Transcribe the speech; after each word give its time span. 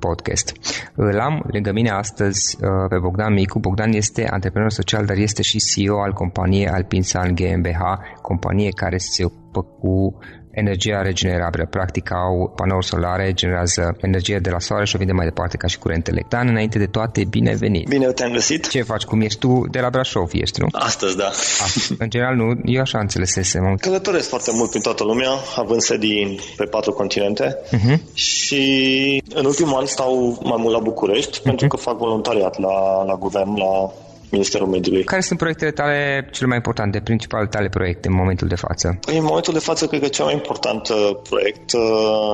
podcast. 0.00 0.52
Îl 0.94 1.18
am 1.20 1.44
lângă 1.52 1.72
mine 1.72 1.90
astăzi 1.90 2.58
uh, 2.60 2.68
pe 2.88 2.98
Bogdan 2.98 3.32
Micu. 3.32 3.58
Bogdan 3.58 3.92
este 3.92 4.28
antreprenor 4.28 4.70
social, 4.70 5.04
dar 5.06 5.16
este 5.16 5.42
și 5.42 5.58
CEO 5.58 6.00
al 6.00 6.12
companiei 6.12 6.68
Alpinsan 6.68 7.34
GmbH, 7.34 7.80
companie 8.22 8.70
care 8.70 8.96
se 8.98 9.24
ocupă 9.24 9.62
cu 9.62 10.18
energia 10.50 11.02
regenerabilă. 11.02 11.66
Practic 11.70 12.12
au 12.12 12.52
panouri 12.56 12.86
solare, 12.86 13.32
generează 13.32 13.96
energie 14.00 14.38
de 14.38 14.50
la 14.50 14.58
soare 14.58 14.84
și 14.84 14.94
o 14.94 14.98
vinde 14.98 15.12
mai 15.12 15.26
departe 15.26 15.56
ca 15.56 15.66
și 15.66 15.78
curent 15.78 16.08
electric. 16.08 16.38
Dan, 16.38 16.48
înainte 16.48 16.78
de 16.78 16.86
toate, 16.86 17.24
bine 17.24 17.54
venit! 17.54 17.88
Bine 17.88 18.06
te-am 18.06 18.32
găsit! 18.32 18.68
Ce 18.68 18.82
faci? 18.82 19.04
Cum 19.04 19.20
ești 19.20 19.38
tu? 19.38 19.66
De 19.70 19.80
la 19.80 19.90
Brașov 19.90 20.30
ești, 20.32 20.60
nu? 20.60 20.66
Astăzi, 20.72 21.16
da. 21.16 21.26
A, 21.26 21.66
în 21.98 22.10
general, 22.10 22.34
nu. 22.34 22.60
Eu 22.64 22.80
așa 22.80 22.98
înțelesesem. 22.98 23.76
Călătoresc 23.80 24.28
foarte 24.28 24.50
mult 24.54 24.70
prin 24.70 24.82
toată 24.82 25.04
lumea, 25.04 25.30
având 25.56 25.80
sedii 25.80 26.40
pe 26.56 26.64
patru 26.64 26.92
continente 26.92 27.56
uh-huh. 27.66 27.98
și 28.12 29.22
în 29.34 29.44
ultimul 29.44 29.78
an 29.78 29.86
stau 29.86 30.38
mai 30.42 30.56
mult 30.58 30.74
la 30.74 30.80
București 30.80 31.40
uh-huh. 31.40 31.42
pentru 31.42 31.66
că 31.66 31.76
fac 31.76 31.96
voluntariat 31.98 32.58
la, 32.58 33.04
la 33.04 33.14
guvern, 33.14 33.56
la 33.56 33.92
Ministerul 34.30 34.68
Mediului. 34.68 35.04
Care 35.04 35.20
sunt 35.20 35.38
proiectele 35.38 35.70
tale 35.70 36.28
cele 36.32 36.46
mai 36.46 36.56
importante, 36.56 37.00
principalele 37.00 37.48
tale 37.48 37.68
proiecte 37.68 38.08
în 38.08 38.14
momentul 38.14 38.48
de 38.48 38.54
față? 38.54 38.98
În 39.06 39.24
momentul 39.24 39.52
de 39.52 39.58
față, 39.58 39.86
cred 39.86 40.00
că 40.00 40.08
cel 40.08 40.24
mai 40.24 40.34
important 40.34 40.88
uh, 40.88 41.10
proiect 41.28 41.72
uh, 41.72 41.80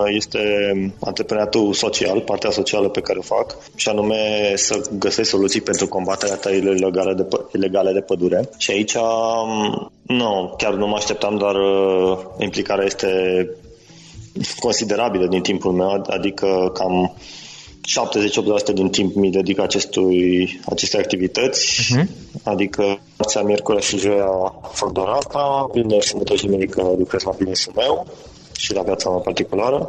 este 0.07 0.41
antreprenoriatul 1.01 1.73
social, 1.73 2.21
partea 2.21 2.51
socială 2.51 2.89
pe 2.89 3.01
care 3.01 3.19
o 3.19 3.23
fac, 3.23 3.57
și 3.75 3.89
anume 3.89 4.17
să 4.55 4.91
găsesc 4.99 5.31
soluții 5.31 5.61
pentru 5.61 5.89
combaterea 5.89 6.37
tăierilor 6.37 6.75
ilegale 6.77 7.15
de, 7.15 7.27
ilegale 7.53 7.93
de 7.93 8.01
pădure. 8.01 8.49
Și 8.59 8.71
aici, 8.71 8.95
um, 8.95 9.93
nu, 10.03 10.55
chiar 10.57 10.75
nu 10.75 10.87
mă 10.87 10.97
așteptam, 10.97 11.39
dar 11.39 11.55
uh, 11.55 12.19
implicarea 12.39 12.85
este 12.85 13.11
considerabilă 14.59 15.27
din 15.27 15.43
timpul 15.43 15.73
meu, 15.73 16.05
adică 16.07 16.71
cam 16.75 17.17
70-80% 17.87 18.75
din 18.75 18.89
timp 18.89 19.15
mi 19.15 19.31
dedic 19.31 19.59
acestui, 19.59 20.61
acestei 20.67 21.01
activități, 21.01 21.81
uh-huh. 21.83 22.07
adică 22.43 23.01
marțea, 23.19 23.43
miercuri 23.43 23.83
și 23.83 23.99
joia 23.99 24.55
fac 24.73 24.93
doar 24.93 25.09
asta, 25.09 25.69
vineri, 25.73 26.07
sâmbătă 26.07 26.35
și 26.35 26.45
duminică 26.45 26.95
lucrez 26.99 27.23
la 27.23 27.31
business 27.31 27.69
meu 27.75 28.07
și 28.57 28.75
la 28.75 28.83
viața 28.83 29.11
mea 29.11 29.19
particulară. 29.19 29.89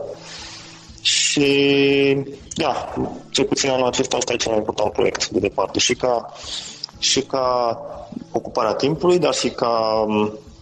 Și, 1.01 1.47
da, 2.55 2.93
cel 3.29 3.45
puțin 3.45 3.69
anul 3.69 3.87
acesta 3.87 4.17
asta 4.17 4.33
e 4.33 4.35
cel 4.35 4.51
mai 4.51 4.59
important 4.59 4.91
proiect 4.93 5.29
de 5.29 5.39
departe. 5.39 5.79
Și 5.79 5.93
ca, 5.93 6.33
și 6.99 7.21
ca 7.21 7.77
ocuparea 8.31 8.73
timpului, 8.73 9.19
dar 9.19 9.33
și 9.33 9.49
ca 9.49 10.05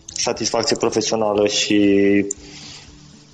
satisfacție 0.06 0.76
profesională 0.76 1.48
și 1.48 1.80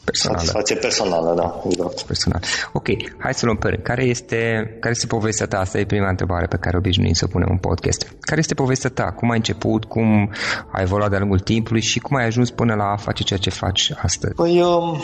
personală. 0.03 0.39
Satisfacție 0.39 0.75
personală, 0.75 1.33
da, 1.35 1.61
exact. 1.69 2.01
Personal. 2.01 2.41
Ok, 2.73 2.87
hai 3.17 3.33
să 3.33 3.45
luăm 3.45 3.57
pe 3.57 3.67
rând. 3.67 3.83
Care 3.83 4.03
este, 4.03 4.37
care 4.79 4.93
este 4.93 5.05
povestea 5.05 5.47
ta? 5.47 5.59
Asta 5.59 5.79
e 5.79 5.85
prima 5.85 6.09
întrebare 6.09 6.45
pe 6.45 6.57
care 6.57 6.77
obișnuim 6.77 7.13
să 7.13 7.25
o 7.27 7.31
punem 7.31 7.47
în 7.51 7.57
podcast. 7.57 8.15
Care 8.19 8.39
este 8.39 8.53
povestea 8.53 8.89
ta? 8.89 9.03
Cum 9.03 9.29
ai 9.29 9.37
început? 9.37 9.85
Cum 9.85 10.33
ai 10.71 10.81
evoluat 10.81 11.09
de-a 11.09 11.19
lungul 11.19 11.39
timpului? 11.39 11.81
Și 11.81 11.99
cum 11.99 12.15
ai 12.15 12.25
ajuns 12.25 12.49
până 12.49 12.73
la 12.73 12.83
a 12.83 12.95
face 12.95 13.23
ceea 13.23 13.39
ce 13.39 13.49
faci 13.49 13.91
astăzi? 14.01 14.33
Păi, 14.33 14.61
um, 14.61 15.01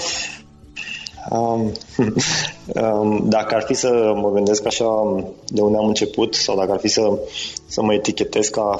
um, 1.29 1.71
um, 3.01 3.29
dacă 3.29 3.55
ar 3.55 3.61
fi 3.61 3.73
să 3.73 4.13
mă 4.15 4.31
gândesc 4.33 4.65
așa 4.65 4.85
de 5.47 5.61
unde 5.61 5.77
am 5.77 5.87
început 5.87 6.35
sau 6.35 6.55
dacă 6.55 6.71
ar 6.71 6.79
fi 6.79 6.87
să, 6.87 7.19
să 7.67 7.81
mă 7.81 7.93
etichetez 7.93 8.47
ca 8.47 8.75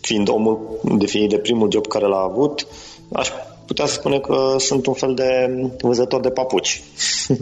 fiind 0.00 0.28
omul 0.28 0.80
definit 0.98 1.30
de 1.30 1.38
primul 1.38 1.70
job 1.70 1.86
care 1.86 2.06
l-a 2.06 2.28
avut, 2.30 2.66
aș 3.12 3.28
putea 3.66 3.86
să 3.86 3.92
spune 3.92 4.18
că 4.18 4.54
sunt 4.58 4.86
un 4.86 4.94
fel 4.94 5.14
de 5.14 5.50
vânzător 5.80 6.20
de 6.20 6.30
papuci. 6.30 6.82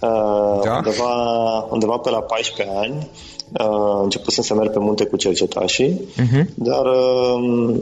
Uh, 0.00 0.60
da? 0.64 0.74
undeva, 0.76 1.66
undeva 1.70 1.96
pe 1.96 2.10
la 2.10 2.20
14 2.20 2.76
ani 2.76 3.08
uh, 3.58 4.00
început 4.02 4.32
să 4.32 4.54
merg 4.54 4.72
pe 4.72 4.78
munte 4.78 5.04
cu 5.04 5.16
cercetașii, 5.16 6.00
uh-huh. 6.00 6.44
dar 6.54 6.84
uh, 6.86 7.76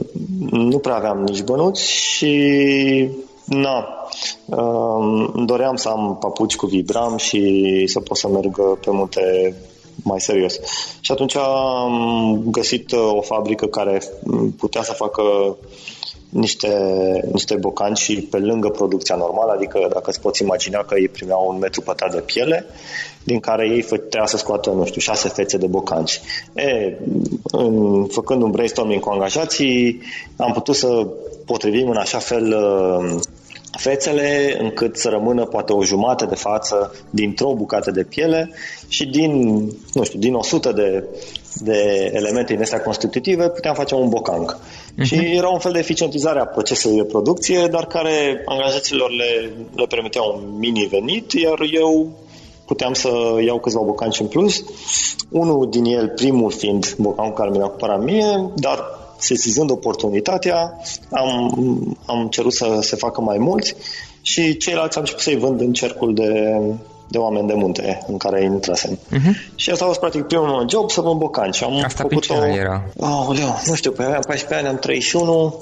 nu 0.51 0.77
prea 0.77 0.95
aveam 0.95 1.21
nici 1.21 1.43
bănuți 1.43 1.91
și 1.91 3.09
na, 3.45 3.87
uh, 4.45 5.29
doream 5.45 5.75
să 5.75 5.89
am 5.89 6.17
papuci 6.19 6.55
cu 6.55 6.65
vibram 6.65 7.17
și 7.17 7.83
să 7.87 7.99
pot 7.99 8.17
să 8.17 8.27
merg 8.27 8.79
pe 8.79 8.91
munte 8.91 9.55
mai 10.03 10.21
serios. 10.21 10.59
Și 10.99 11.11
atunci 11.11 11.35
am 11.35 12.41
găsit 12.45 12.91
o 12.91 13.21
fabrică 13.21 13.65
care 13.65 14.01
putea 14.57 14.83
să 14.83 14.93
facă 14.93 15.21
niște, 16.29 16.71
niște 17.31 17.55
bocanci 17.55 17.97
și 17.97 18.21
pe 18.21 18.37
lângă 18.37 18.69
producția 18.69 19.15
normală, 19.15 19.51
adică 19.51 19.87
dacă 19.93 20.09
îți 20.09 20.21
poți 20.21 20.41
imagina 20.41 20.79
că 20.79 20.99
ei 20.99 21.07
primeau 21.07 21.49
un 21.49 21.57
metru 21.57 21.81
pătrat 21.81 22.11
de 22.11 22.21
piele, 22.21 22.65
din 23.23 23.39
care 23.39 23.67
ei 23.67 23.81
trebuia 23.81 24.25
să 24.25 24.37
scoată, 24.37 24.69
nu 24.69 24.85
știu, 24.85 25.01
șase 25.01 25.29
fețe 25.29 25.57
de 25.57 25.67
bocanci. 25.67 26.21
E, 26.55 26.97
în, 27.43 28.05
făcând 28.05 28.41
un 28.41 28.51
brainstorming 28.51 29.01
cu 29.01 29.09
angajații, 29.09 30.01
am 30.35 30.51
putut 30.51 30.75
să 30.75 31.07
potrivim 31.45 31.89
în 31.89 31.97
așa 31.97 32.17
fel 32.17 32.45
uh, 32.45 33.19
fețele 33.77 34.57
încât 34.59 34.97
să 34.97 35.09
rămână 35.09 35.45
poate 35.45 35.73
o 35.73 35.83
jumătate 35.83 36.25
de 36.25 36.35
față 36.35 36.95
dintr-o 37.09 37.53
bucată 37.53 37.91
de 37.91 38.03
piele 38.03 38.51
și 38.87 39.05
din, 39.05 39.31
nu 39.93 40.03
știu, 40.03 40.19
din 40.19 40.33
100 40.33 40.71
de, 40.71 41.03
de 41.53 42.11
elemente 42.13 42.53
din 42.53 42.61
astea 42.61 42.81
constitutive 42.81 43.49
puteam 43.49 43.73
face 43.73 43.95
un 43.95 44.09
bocanc. 44.09 44.57
Uh-huh. 44.57 45.03
Și 45.03 45.15
era 45.15 45.47
un 45.47 45.59
fel 45.59 45.71
de 45.71 45.79
eficientizare 45.79 46.39
a 46.39 46.45
procesului 46.45 46.97
de 46.97 47.03
producție, 47.03 47.67
dar 47.71 47.85
care 47.85 48.41
angajaților 48.45 49.11
le, 49.11 49.51
le 49.75 49.85
permitea 49.85 50.21
un 50.21 50.57
mini 50.57 50.87
venit, 50.91 51.31
iar 51.31 51.59
eu 51.73 52.11
puteam 52.65 52.93
să 52.93 53.09
iau 53.45 53.59
câțiva 53.59 53.81
bocanci 53.81 54.19
în 54.19 54.27
plus. 54.27 54.63
Unul 55.29 55.69
din 55.69 55.83
el, 55.83 56.07
primul 56.07 56.51
fiind 56.51 56.95
bocancul 56.97 57.35
care 57.35 57.49
mi 57.49 57.57
l-a 57.57 57.67
cumpărat 57.67 58.03
mie, 58.03 58.49
dar 58.55 59.06
sesizând 59.17 59.71
oportunitatea, 59.71 60.81
am, 61.11 61.97
am 62.05 62.27
cerut 62.27 62.53
să 62.53 62.79
se 62.81 62.95
facă 62.95 63.21
mai 63.21 63.37
mulți 63.37 63.75
și 64.21 64.57
ceilalți 64.57 64.97
am 64.97 65.01
început 65.01 65.23
să-i 65.23 65.37
vând 65.37 65.61
în 65.61 65.73
cercul 65.73 66.13
de, 66.13 66.59
de 67.07 67.17
oameni 67.17 67.47
de 67.47 67.53
munte 67.53 68.03
în 68.07 68.17
care 68.17 68.43
intrasem. 68.43 68.97
Uh-huh. 68.97 69.55
Și 69.55 69.69
asta 69.69 69.83
a 69.83 69.87
fost 69.87 69.99
practic 69.99 70.23
primul 70.23 70.47
meu 70.47 70.69
job 70.69 70.89
să 70.91 71.01
vând 71.01 71.19
bocanci. 71.19 71.63
Am 71.63 71.83
asta 71.83 72.03
făcut 72.03 72.19
pe 72.19 72.25
ce 72.25 72.33
o... 72.33 72.45
era? 72.45 72.83
Oh, 72.97 73.37
leu, 73.37 73.61
nu 73.65 73.75
știu, 73.75 73.91
pe 73.91 74.03
aveam 74.03 74.21
14 74.27 74.53
ani, 74.53 74.67
am 74.67 74.79
31, 74.79 75.57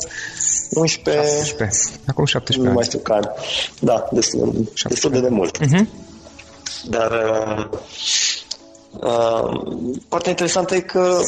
11... 0.72 1.24
17. 1.36 1.78
Acum 2.08 2.26
17 2.26 2.60
nu 2.60 2.66
ani. 2.66 2.76
mai 2.76 2.84
știu 2.84 3.00
care. 3.00 3.30
Da, 3.80 4.08
destul, 4.12 4.70
destul 4.88 5.12
de, 5.12 5.20
de 5.20 5.30
mult. 5.30 5.58
Uh-huh. 5.58 5.86
Dar 6.90 7.12
uh, 9.02 9.52
uh, 9.52 9.98
partea 10.10 10.30
interesantă 10.30 10.76
e 10.76 10.80
că 10.80 11.20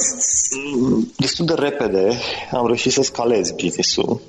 mm, 0.76 1.12
destul 1.18 1.46
de 1.46 1.54
repede 1.54 2.18
am 2.52 2.66
reușit 2.66 2.92
să 2.92 3.02
scalez 3.02 3.52
business-ul 3.52 4.22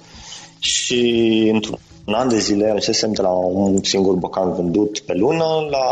și 0.59 1.51
într-un 1.53 1.79
un 2.09 2.15
an 2.15 2.29
de 2.29 2.39
zile 2.39 2.67
ajunsesem 2.67 3.13
de 3.13 3.23
la 3.23 3.31
un 3.31 3.83
singur 3.83 4.15
bocan 4.15 4.53
vândut 4.53 4.99
pe 4.99 5.15
lună 5.15 5.45
la 5.71 5.85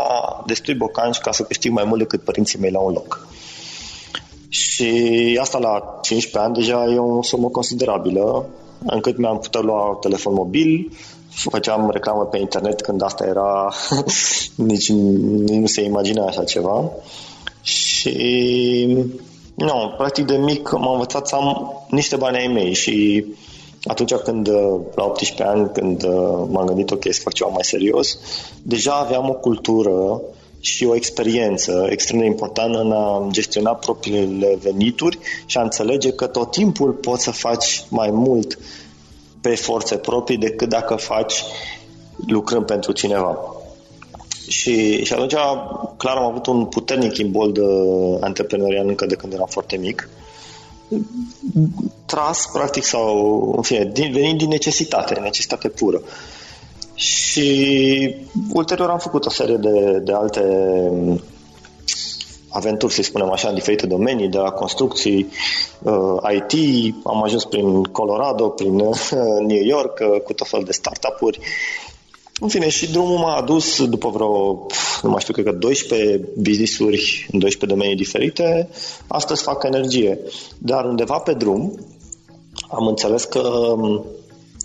destui 0.45 0.73
bocanci 0.73 1.17
ca 1.17 1.31
să 1.31 1.43
câștig 1.43 1.71
mai 1.71 1.83
mult 1.83 1.99
decât 1.99 2.21
părinții 2.21 2.59
mei 2.59 2.71
la 2.71 2.79
un 2.79 2.93
loc. 2.93 3.27
Și 4.49 5.37
asta 5.41 5.57
la 5.57 5.99
15 6.01 6.37
ani 6.39 6.53
deja 6.53 6.93
e 6.93 6.97
o 6.97 7.23
sumă 7.23 7.49
considerabilă, 7.49 8.45
încât 8.85 9.17
mi-am 9.17 9.39
putut 9.39 9.63
lua 9.63 9.97
telefon 10.01 10.33
mobil, 10.33 10.91
făceam 11.29 11.89
reclamă 11.89 12.23
pe 12.23 12.37
internet 12.37 12.81
când 12.81 13.01
asta 13.01 13.25
era, 13.25 13.73
nici, 14.55 14.91
nici 15.49 15.59
nu 15.59 15.65
se 15.65 15.81
imagina 15.81 16.25
așa 16.25 16.43
ceva. 16.43 16.91
Și 17.67 18.85
nu, 19.55 19.93
practic 19.97 20.25
de 20.25 20.37
mic 20.37 20.71
m-am 20.71 20.91
învățat 20.91 21.27
să 21.27 21.35
am 21.35 21.73
niște 21.89 22.15
bani 22.15 22.37
ai 22.37 22.47
mei 22.47 22.73
și 22.73 23.25
atunci 23.83 24.13
când, 24.13 24.49
la 24.95 25.03
18 25.03 25.43
ani, 25.43 25.71
când 25.73 26.03
m-am 26.49 26.65
gândit, 26.65 26.91
ok, 26.91 27.03
să 27.09 27.21
fac 27.21 27.33
ceva 27.33 27.49
mai 27.49 27.63
serios, 27.63 28.17
deja 28.63 28.93
aveam 28.93 29.29
o 29.29 29.33
cultură 29.33 30.21
și 30.59 30.85
o 30.85 30.95
experiență 30.95 31.87
extrem 31.89 32.19
de 32.19 32.25
importantă 32.25 32.79
în 32.79 32.91
a 32.91 33.27
gestiona 33.31 33.75
propriile 33.75 34.57
venituri 34.61 35.19
și 35.45 35.57
a 35.57 35.61
înțelege 35.61 36.11
că 36.11 36.27
tot 36.27 36.51
timpul 36.51 36.91
poți 36.91 37.23
să 37.23 37.31
faci 37.31 37.83
mai 37.89 38.09
mult 38.11 38.59
pe 39.41 39.55
forțe 39.55 39.97
proprii 39.97 40.37
decât 40.37 40.69
dacă 40.69 40.95
faci 40.95 41.43
lucrând 42.27 42.65
pentru 42.65 42.91
cineva. 42.91 43.56
Și, 44.47 45.03
și 45.03 45.13
atunci, 45.13 45.33
clar, 45.97 46.17
am 46.17 46.23
avut 46.23 46.45
un 46.45 46.65
puternic 46.65 47.17
imbold 47.17 47.59
antreprenorial 48.19 48.87
încă 48.87 49.05
de 49.05 49.15
când 49.15 49.33
eram 49.33 49.47
foarte 49.49 49.77
mic. 49.77 50.09
Tras, 52.05 52.49
practic, 52.53 52.83
sau, 52.83 53.53
în 53.55 53.61
fine, 53.61 53.89
din, 53.93 54.11
venind 54.11 54.37
din 54.37 54.47
necesitate, 54.47 55.19
necesitate 55.19 55.67
pură. 55.69 56.01
Și 56.93 58.15
ulterior 58.53 58.89
am 58.89 58.99
făcut 58.99 59.25
o 59.25 59.29
serie 59.29 59.57
de, 59.57 59.99
de 60.03 60.13
alte 60.13 60.41
aventuri, 62.49 62.93
să 62.93 63.01
spunem 63.01 63.31
așa, 63.31 63.47
în 63.47 63.53
diferite 63.53 63.87
domenii, 63.87 64.27
de 64.27 64.37
la 64.37 64.49
construcții, 64.49 65.27
uh, 65.81 66.17
IT, 66.35 66.53
am 67.03 67.23
ajuns 67.23 67.45
prin 67.45 67.83
Colorado, 67.83 68.49
prin 68.49 68.79
uh, 68.79 69.11
New 69.47 69.63
York, 69.63 69.99
uh, 70.01 70.21
cu 70.21 70.33
tot 70.33 70.47
fel 70.47 70.63
de 70.63 70.71
startup-uri. 70.71 71.39
În 72.39 72.47
fine, 72.47 72.69
și 72.69 72.91
drumul 72.91 73.17
m-a 73.17 73.35
adus 73.35 73.85
după 73.85 74.09
vreo, 74.09 74.65
nu 75.01 75.09
mai 75.09 75.19
știu, 75.19 75.33
cred 75.33 75.45
că 75.45 75.51
12 75.51 76.29
business-uri 76.37 77.27
în 77.31 77.39
12 77.39 77.79
domenii 77.79 78.03
diferite. 78.03 78.69
Astăzi 79.07 79.43
fac 79.43 79.63
energie. 79.63 80.19
Dar 80.57 80.85
undeva 80.85 81.17
pe 81.17 81.33
drum 81.33 81.79
am 82.69 82.87
înțeles 82.87 83.23
că 83.23 83.39
um, 83.39 84.05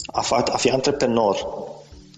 a, 0.06 0.22
fa- 0.22 0.52
a 0.52 0.56
fi 0.56 0.70
antreprenor 0.70 1.46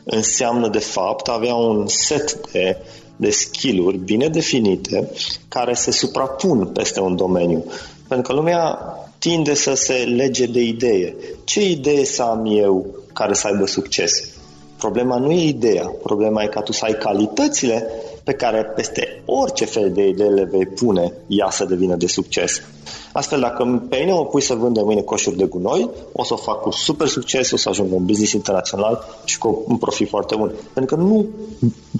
înseamnă 0.04 0.68
de 0.68 0.78
fapt 0.78 1.28
avea 1.28 1.54
un 1.54 1.86
set 1.86 2.50
de 2.52 2.76
de 3.16 3.30
skill-uri 3.30 3.96
bine 3.96 4.28
definite 4.28 5.10
care 5.48 5.74
se 5.74 5.90
suprapun 5.90 6.66
peste 6.66 7.00
un 7.00 7.16
domeniu. 7.16 7.64
Pentru 8.08 8.32
că 8.32 8.38
lumea 8.38 8.78
tinde 9.18 9.54
să 9.54 9.74
se 9.74 9.94
lege 9.94 10.46
de 10.46 10.60
idee. 10.60 11.16
Ce 11.44 11.70
idee 11.70 12.04
să 12.04 12.22
am 12.22 12.46
eu 12.46 12.86
care 13.12 13.34
să 13.34 13.46
aibă 13.46 13.66
succes? 13.66 14.33
Problema 14.84 15.16
nu 15.16 15.32
e 15.32 15.48
ideea, 15.48 15.92
problema 16.02 16.42
e 16.42 16.46
ca 16.46 16.60
tu 16.60 16.72
să 16.72 16.84
ai 16.84 16.92
calitățile 16.92 17.86
pe 18.24 18.32
care 18.32 18.64
peste 18.64 19.22
orice 19.24 19.64
fel 19.64 19.92
de 19.92 20.08
idee 20.08 20.28
le 20.28 20.44
vei 20.44 20.66
pune, 20.66 21.12
ea 21.26 21.50
să 21.50 21.64
devină 21.64 21.96
de 21.96 22.06
succes. 22.06 22.62
Astfel, 23.12 23.40
dacă 23.40 23.86
pe 23.88 23.96
mine 23.96 24.12
mă 24.12 24.26
pui 24.26 24.42
să 24.42 24.54
vând 24.54 24.74
de 24.74 24.80
mâine 24.82 25.00
coșuri 25.00 25.36
de 25.36 25.44
gunoi, 25.44 25.90
o 26.12 26.24
să 26.24 26.32
o 26.32 26.36
fac 26.36 26.60
cu 26.60 26.70
super 26.70 27.06
succes, 27.06 27.50
o 27.50 27.56
să 27.56 27.68
ajung 27.68 27.92
un 27.92 28.04
business 28.04 28.32
internațional 28.32 29.04
și 29.24 29.38
cu 29.38 29.64
un 29.66 29.76
profit 29.76 30.08
foarte 30.08 30.34
bun. 30.36 30.52
Pentru 30.72 30.96
că 30.96 31.02
nu 31.02 31.26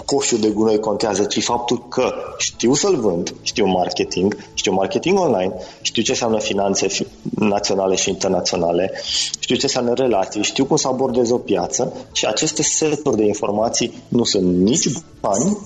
coșul 0.04 0.38
de 0.38 0.48
gunoi 0.48 0.78
contează, 0.78 1.24
ci 1.24 1.42
faptul 1.42 1.88
că 1.88 2.12
știu 2.38 2.74
să-l 2.74 2.96
vând, 2.96 3.34
știu 3.42 3.66
marketing, 3.66 4.36
știu 4.54 4.72
marketing 4.72 5.18
online, 5.18 5.52
știu 5.82 6.02
ce 6.02 6.10
înseamnă 6.10 6.38
finanțe 6.38 6.86
naționale 7.34 7.94
și 7.94 8.08
internaționale, 8.08 8.92
știu 9.38 9.56
ce 9.56 9.64
înseamnă 9.64 9.92
relații, 9.92 10.42
știu 10.42 10.64
cum 10.64 10.76
să 10.76 10.88
abordez 10.88 11.30
o 11.30 11.38
piață 11.38 11.92
și 12.12 12.26
aceste 12.26 12.62
seturi 12.62 13.16
de 13.16 13.24
informații 13.24 14.02
nu 14.08 14.24
sunt 14.24 14.56
nici 14.56 14.88
bani, 15.20 15.58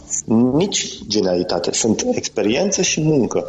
nici 0.55 0.99
genialitate, 1.07 1.73
sunt 1.73 2.05
experiență 2.11 2.83
și 2.83 3.01
muncă. 3.01 3.47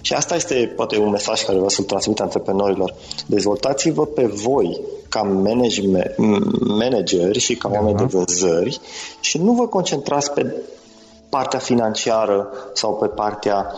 Și 0.00 0.12
asta 0.12 0.34
este 0.34 0.72
poate 0.76 0.98
un 0.98 1.10
mesaj 1.10 1.40
care 1.40 1.54
vreau 1.54 1.68
să-l 1.68 1.84
transmit 1.84 2.20
antreprenorilor. 2.20 2.94
Dezvoltați-vă 3.26 4.06
pe 4.06 4.26
voi 4.26 4.80
ca 5.08 5.22
manageri 6.60 7.38
și 7.38 7.54
ca 7.54 7.70
oameni 7.72 7.96
de 7.96 8.04
vânzări 8.04 8.80
și 9.20 9.38
nu 9.38 9.52
vă 9.52 9.66
concentrați 9.66 10.32
pe 10.32 10.54
partea 11.28 11.58
financiară 11.58 12.48
sau 12.74 12.94
pe 12.94 13.06
partea, 13.06 13.74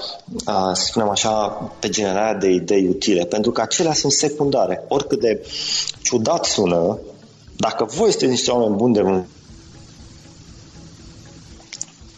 să 0.73 0.85
spunem 0.85 1.09
așa, 1.09 1.49
pe 1.81 1.89
generarea 1.89 2.35
de 2.35 2.49
idei 2.49 2.89
utile, 2.89 3.25
pentru 3.25 3.51
că 3.51 3.61
acelea 3.61 3.93
sunt 3.93 4.13
secundare. 4.13 4.85
Oricât 4.89 5.21
de 5.21 5.47
ciudat 6.03 6.45
sună, 6.45 6.99
dacă 7.57 7.85
voi 7.85 8.11
sunteți 8.11 8.31
niște 8.31 8.51
oameni 8.51 8.77
buni 8.77 8.95
de 8.95 9.01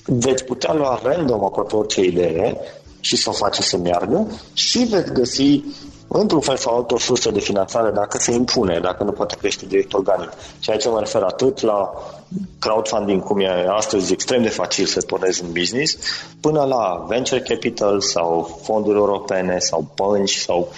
veți 0.04 0.44
putea 0.44 0.74
lua 0.74 1.00
random 1.02 1.44
aproape 1.44 1.76
orice 1.76 2.00
idee 2.00 2.56
și 3.00 3.16
să 3.16 3.28
o 3.28 3.32
faceți 3.32 3.68
să 3.68 3.76
meargă 3.76 4.26
și 4.52 4.78
veți 4.78 5.12
găsi 5.12 5.64
într-un 6.08 6.40
fel 6.40 6.56
sau 6.56 6.76
altul 6.76 6.96
o 6.96 7.00
sursă 7.00 7.30
de 7.30 7.40
finanțare 7.40 7.90
dacă 7.90 8.18
se 8.18 8.32
impune, 8.32 8.80
dacă 8.80 9.04
nu 9.04 9.12
poate 9.12 9.36
crește 9.38 9.66
direct 9.66 9.92
organic. 9.92 10.30
Și 10.60 10.70
aici 10.70 10.86
mă 10.86 10.98
refer 10.98 11.22
atât 11.22 11.60
la 11.60 11.92
crowdfunding, 12.58 13.22
cum 13.22 13.40
e 13.40 13.66
astăzi 13.68 14.12
extrem 14.12 14.42
de 14.42 14.48
facil 14.48 14.86
să 14.86 15.00
pornezi 15.00 15.42
un 15.44 15.52
business, 15.52 15.96
până 16.40 16.64
la 16.64 17.04
venture 17.08 17.40
capital 17.40 18.00
sau 18.00 18.60
fonduri 18.62 18.96
europene 18.96 19.58
sau 19.58 19.90
bănci 19.94 20.36
sau 20.36 20.68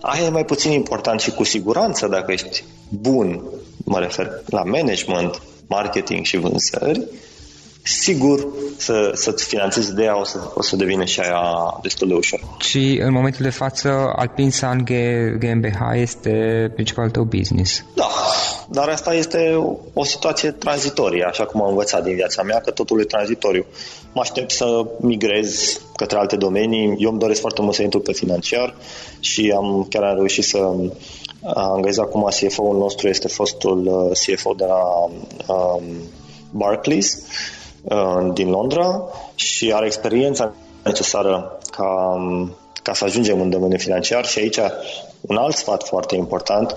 Aia 0.00 0.24
e 0.24 0.28
mai 0.28 0.44
puțin 0.44 0.72
important 0.72 1.20
și 1.20 1.30
cu 1.30 1.44
siguranță 1.44 2.06
dacă 2.06 2.32
ești 2.32 2.64
bun, 2.88 3.42
mă 3.84 3.98
refer 3.98 4.42
la 4.46 4.62
management, 4.62 5.42
marketing 5.66 6.24
și 6.24 6.36
vânzări, 6.36 7.06
sigur 7.84 8.46
să, 8.76 9.10
să-ți 9.14 9.44
finanțezi 9.44 9.90
ideea 9.90 10.20
o 10.20 10.24
să, 10.24 10.38
o 10.54 10.62
să 10.62 10.76
devină 10.76 11.04
și 11.04 11.20
aia 11.20 11.78
destul 11.82 12.08
de 12.08 12.14
ușor. 12.14 12.40
Și 12.58 12.98
în 13.02 13.12
momentul 13.12 13.44
de 13.44 13.50
față 13.50 14.12
Alpin 14.16 14.50
San 14.50 14.84
GmbH 15.38 15.78
este 15.94 16.30
principalul 16.74 17.10
tău 17.10 17.22
business. 17.22 17.84
Da, 17.94 18.08
dar 18.68 18.88
asta 18.88 19.14
este 19.14 19.54
o, 19.54 19.76
o 19.92 20.04
situație 20.04 20.50
tranzitorie, 20.50 21.24
așa 21.24 21.44
cum 21.44 21.62
am 21.62 21.68
învățat 21.68 22.04
din 22.04 22.14
viața 22.14 22.42
mea, 22.42 22.60
că 22.60 22.70
totul 22.70 23.00
e 23.00 23.04
tranzitoriu. 23.04 23.66
Mă 24.12 24.20
aștept 24.20 24.50
să 24.50 24.86
migrez 25.00 25.80
către 25.96 26.18
alte 26.18 26.36
domenii. 26.36 26.96
Eu 26.98 27.10
îmi 27.10 27.18
doresc 27.18 27.40
foarte 27.40 27.62
mult 27.62 27.74
să 27.74 27.82
intru 27.82 28.00
pe 28.00 28.12
financiar 28.12 28.74
și 29.20 29.52
am 29.56 29.86
chiar 29.90 30.02
am 30.02 30.16
reușit 30.16 30.44
să 30.44 30.58
angajez 31.54 31.98
acum 31.98 32.28
CFO-ul 32.40 32.78
nostru, 32.78 33.08
este 33.08 33.28
fostul 33.28 33.86
uh, 33.86 34.18
CFO 34.18 34.52
de 34.52 34.64
la 34.64 34.82
um, 35.54 35.82
Barclays 36.50 37.16
Uh, 37.16 37.63
din 38.32 38.50
Londra 38.50 39.02
și 39.34 39.72
are 39.72 39.86
experiența 39.86 40.54
necesară 40.84 41.58
ca, 41.70 42.16
ca 42.82 42.92
să 42.92 43.04
ajungem 43.04 43.40
în 43.40 43.50
domeniul 43.50 43.78
financiar 43.78 44.24
și 44.24 44.38
aici 44.38 44.58
un 45.20 45.36
alt 45.36 45.56
sfat 45.56 45.86
foarte 45.86 46.16
important. 46.16 46.76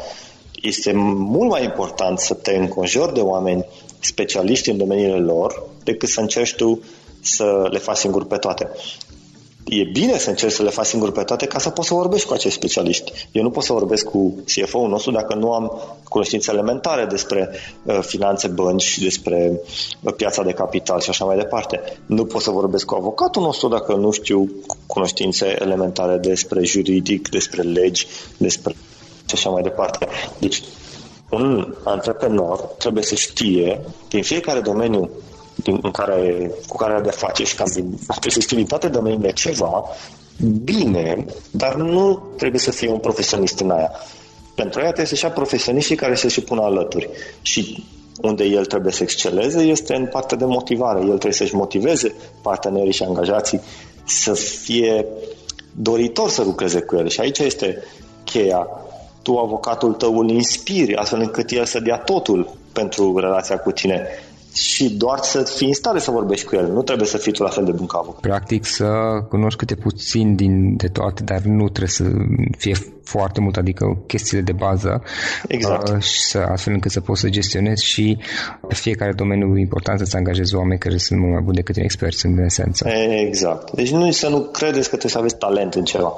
Este 0.62 0.92
mult 0.96 1.50
mai 1.50 1.64
important 1.64 2.20
să 2.20 2.34
te 2.34 2.56
înconjori 2.56 3.14
de 3.14 3.22
oameni 3.22 3.66
specialiști 4.00 4.70
în 4.70 4.78
domeniile 4.78 5.20
lor 5.20 5.64
decât 5.84 6.10
să 6.10 6.20
încerci 6.20 6.56
tu 6.56 6.80
să 7.22 7.68
le 7.72 7.78
faci 7.78 7.98
singur 7.98 8.26
pe 8.26 8.38
toate 8.38 8.70
e 9.70 9.84
bine 9.84 10.18
să 10.18 10.30
încerci 10.30 10.54
să 10.54 10.64
le 10.64 10.70
faci 10.70 10.86
singur 10.86 11.12
pe 11.12 11.24
toate 11.24 11.46
ca 11.46 11.60
să 11.60 11.70
poți 11.70 11.88
să 11.88 11.94
vorbești 11.94 12.28
cu 12.28 12.34
acești 12.34 12.58
specialiști. 12.58 13.12
Eu 13.32 13.44
nu 13.44 13.50
pot 13.50 13.64
să 13.64 13.74
vorbesc 13.74 14.06
cu 14.06 14.36
CFO-ul 14.46 14.90
nostru 14.90 15.12
dacă 15.12 15.36
nu 15.36 15.54
am 15.54 15.82
cunoștințe 16.10 16.52
elementare 16.52 17.06
despre 17.06 17.50
uh, 17.84 18.00
finanțe, 18.02 18.48
bănci, 18.48 19.00
despre 19.00 19.62
uh, 20.02 20.14
piața 20.14 20.44
de 20.44 20.52
capital 20.52 21.00
și 21.00 21.10
așa 21.10 21.26
mai 21.26 21.38
departe. 21.38 21.82
Nu 22.06 22.26
pot 22.26 22.42
să 22.42 22.52
vorbesc 22.52 22.86
cu 22.86 22.96
avocatul 22.96 23.42
nostru 23.42 23.68
dacă 23.68 23.94
nu 23.94 24.12
știu 24.12 24.52
cunoștințe 24.86 25.58
elementare 25.62 26.18
despre 26.18 26.64
juridic, 26.64 27.30
despre 27.30 27.62
legi, 27.62 28.08
despre 28.38 28.76
și 29.26 29.36
așa 29.36 29.50
mai 29.50 29.62
departe. 29.62 30.08
Deci, 30.40 30.64
un 31.30 31.76
antreprenor 31.84 32.60
trebuie 32.60 33.04
să 33.04 33.16
știe 33.16 33.82
din 34.10 34.24
fiecare 34.24 34.60
domeniu 34.60 35.10
din, 35.64 35.80
în 35.82 35.92
care, 35.92 36.52
cu 36.68 36.76
care 36.76 36.94
are 36.94 37.02
de 37.02 37.10
face 37.10 37.44
și 37.44 37.56
cam 37.56 37.72
din, 37.74 38.00
trebuie 38.08 38.32
să 38.32 38.40
știi 38.40 38.58
din 38.58 38.66
toate 38.66 38.88
domeniile 38.88 39.32
ceva, 39.32 39.84
bine, 40.64 41.26
dar 41.52 41.76
nu 41.76 42.24
trebuie 42.38 42.60
să 42.60 42.72
fie 42.72 42.90
un 42.90 43.00
profesionist 43.00 43.60
în 43.60 43.72
aia. 43.72 43.92
Pentru 44.56 44.80
aia 44.80 44.88
trebuie 44.88 45.08
să-și 45.08 45.24
ia 45.24 45.32
profesioniștii 45.32 45.96
care 45.96 46.16
să 46.16 46.28
și 46.28 46.42
pună 46.42 46.62
alături. 46.62 47.10
Și 47.42 47.84
unde 48.22 48.44
el 48.44 48.66
trebuie 48.66 48.92
să 48.92 49.04
exceleze 49.04 49.62
este 49.62 49.96
în 49.96 50.06
partea 50.06 50.38
de 50.38 50.46
motivare. 50.46 51.00
El 51.00 51.06
trebuie 51.06 51.32
să-și 51.32 51.56
motiveze 51.56 52.16
partenerii 52.42 52.92
și 52.92 53.04
angajații 53.04 53.62
să 54.04 54.34
fie 54.34 55.06
doritor 55.76 56.30
să 56.30 56.44
lucreze 56.44 56.80
cu 56.80 56.96
el. 56.96 57.10
Și 57.10 57.20
aici 57.20 57.40
este 57.40 57.84
cheia. 58.24 58.68
Tu, 59.22 59.38
avocatul 59.38 59.94
tău, 59.94 60.18
îl 60.18 60.30
inspiri 60.30 60.96
astfel 60.96 61.20
încât 61.20 61.52
el 61.52 61.66
să 61.66 61.80
dea 61.80 61.98
totul 61.98 62.56
pentru 62.74 63.18
relația 63.18 63.58
cu 63.58 63.72
tine 63.72 64.08
și 64.58 64.90
doar 64.90 65.20
să 65.22 65.44
fii 65.44 65.68
în 65.68 65.74
stare 65.74 66.00
să 66.00 66.12
vorbești 66.12 66.46
cu 66.46 66.56
el. 66.56 66.72
Nu 66.72 66.82
trebuie 66.82 67.08
să 67.08 67.18
fii 67.18 67.32
tu 67.32 67.44
la 67.44 67.50
fel 67.50 67.66
de 67.66 67.72
bun 67.72 67.86
ca 67.86 67.98
avocat. 67.98 68.22
Practic 68.22 68.66
să 68.66 68.88
cunoști 69.30 69.60
câte 69.60 69.76
puțin 69.76 70.36
din, 70.36 70.76
de 70.76 70.88
toate, 70.88 71.24
dar 71.24 71.40
nu 71.40 71.70
trebuie 71.70 71.88
să 71.88 72.04
fie 72.58 72.76
foarte 73.04 73.42
mult, 73.42 73.58
adică 73.58 74.04
chestiile 74.08 74.44
de 74.44 74.52
bază 74.52 75.04
exact. 75.48 75.90
uh, 75.90 76.02
și 76.02 76.20
să, 76.20 76.38
astfel 76.38 76.74
încât 76.74 76.92
să 76.92 77.02
poți 77.02 77.22
să 77.22 77.30
gestionezi 77.30 77.86
și 77.86 78.18
pe 78.68 78.74
fiecare 78.74 79.14
domeniu 79.14 79.58
important 79.58 80.00
să-ți 80.00 80.16
angajezi 80.16 80.56
oameni 80.56 80.80
care 80.80 80.98
sunt 80.98 81.20
mult 81.20 81.32
mai 81.32 81.42
buni 81.42 81.56
decât 81.56 81.78
experți 81.78 82.26
în 82.26 82.38
esență. 82.38 82.88
Exact. 83.28 83.72
Deci 83.72 83.92
nu 83.92 84.12
să 84.12 84.30
nu 84.30 84.40
credeți 84.40 84.90
că 84.90 84.96
trebuie 84.96 85.12
să 85.12 85.18
aveți 85.18 85.38
talent 85.38 85.74
în 85.74 85.84
ceva 85.84 86.14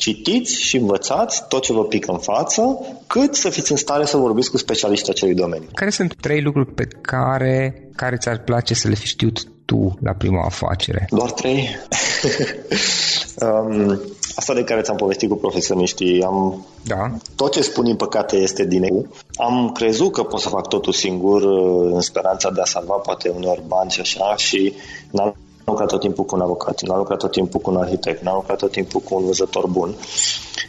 citiți 0.00 0.60
și 0.60 0.76
învățați 0.76 1.48
tot 1.48 1.62
ce 1.62 1.72
vă 1.72 1.84
pică 1.84 2.12
în 2.12 2.18
față, 2.18 2.62
cât 3.06 3.34
să 3.34 3.50
fiți 3.50 3.70
în 3.70 3.76
stare 3.76 4.04
să 4.04 4.16
vorbiți 4.16 4.50
cu 4.50 4.56
specialiștii 4.56 5.12
acelui 5.12 5.34
domeniu. 5.34 5.68
Care 5.74 5.90
sunt 5.90 6.14
trei 6.20 6.42
lucruri 6.42 6.72
pe 6.72 6.88
care, 7.00 7.88
care 7.96 8.16
ți-ar 8.16 8.38
place 8.38 8.74
să 8.74 8.88
le 8.88 8.94
fi 8.94 9.06
știut 9.06 9.44
tu 9.64 9.98
la 10.02 10.12
prima 10.12 10.44
afacere? 10.44 11.06
Doar 11.10 11.30
trei? 11.30 11.68
um, 13.46 14.00
asta 14.34 14.54
de 14.54 14.64
care 14.64 14.80
ți-am 14.80 14.96
povestit 14.96 15.28
cu 15.28 15.36
profesioniștii, 15.36 16.22
am 16.22 16.66
da. 16.84 17.16
tot 17.36 17.52
ce 17.52 17.62
spun 17.62 17.84
din 17.84 17.96
păcate 17.96 18.36
este 18.36 18.64
din 18.64 18.82
eu. 18.82 19.06
Am 19.34 19.70
crezut 19.74 20.12
că 20.12 20.22
pot 20.22 20.40
să 20.40 20.48
fac 20.48 20.68
totul 20.68 20.92
singur 20.92 21.42
uh, 21.42 21.90
în 21.92 22.00
speranța 22.00 22.50
de 22.50 22.60
a 22.60 22.64
salva 22.64 22.94
poate 22.94 23.28
uneori 23.28 23.62
bani 23.66 23.90
și 23.90 24.00
așa 24.00 24.36
și 24.36 24.72
n-am 25.10 25.36
lucrat 25.64 25.88
tot 25.88 26.00
timpul 26.00 26.24
cu 26.24 26.34
un 26.34 26.40
avocat, 26.40 26.82
n-am 26.82 26.98
lucrat 26.98 27.18
tot 27.18 27.30
timpul 27.30 27.60
cu 27.60 27.70
un 27.70 27.76
arhitect, 27.76 28.22
n-am 28.22 28.34
lucrat 28.34 28.58
tot 28.58 28.70
timpul 28.70 29.00
cu 29.00 29.14
un 29.14 29.24
văzător 29.24 29.66
bun. 29.66 29.94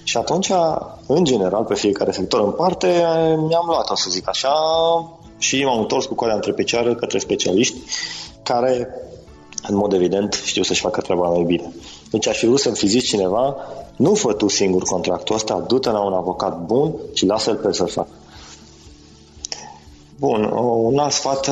Și 0.03 0.17
atunci, 0.17 0.51
în 1.07 1.23
general, 1.23 1.63
pe 1.63 1.75
fiecare 1.75 2.11
sector 2.11 2.39
în 2.39 2.51
parte, 2.51 2.87
mi-am 3.47 3.65
luat, 3.65 3.89
o 3.89 3.95
să 3.95 4.09
zic 4.09 4.29
așa, 4.29 4.53
și 5.37 5.63
m-am 5.63 5.79
întors 5.79 6.05
cu 6.05 6.13
coada 6.13 6.33
între 6.33 6.53
picioare 6.53 6.95
către 6.95 7.19
specialiști 7.19 7.77
care, 8.43 8.89
în 9.67 9.75
mod 9.75 9.93
evident, 9.93 10.41
știu 10.45 10.63
să-și 10.63 10.81
facă 10.81 11.01
treaba 11.01 11.27
mai 11.27 11.43
bine. 11.43 11.73
Deci 12.11 12.27
aș 12.27 12.37
fi 12.37 12.45
vrut 12.45 12.59
să-mi 12.59 12.75
fi 12.75 12.87
zis 12.87 13.03
cineva, 13.03 13.55
nu 13.95 14.13
fă 14.13 14.33
tu 14.33 14.47
singur 14.47 14.83
contractul 14.83 15.35
ăsta, 15.35 15.63
du-te 15.67 15.89
la 15.89 16.05
un 16.05 16.13
avocat 16.13 16.59
bun 16.65 16.93
și 17.13 17.25
lasă-l 17.25 17.55
pe 17.55 17.73
să-l 17.73 17.87
facă. 17.87 18.09
Bun, 20.19 20.43
un 20.83 20.97
alt 20.97 21.11
sfat 21.11 21.51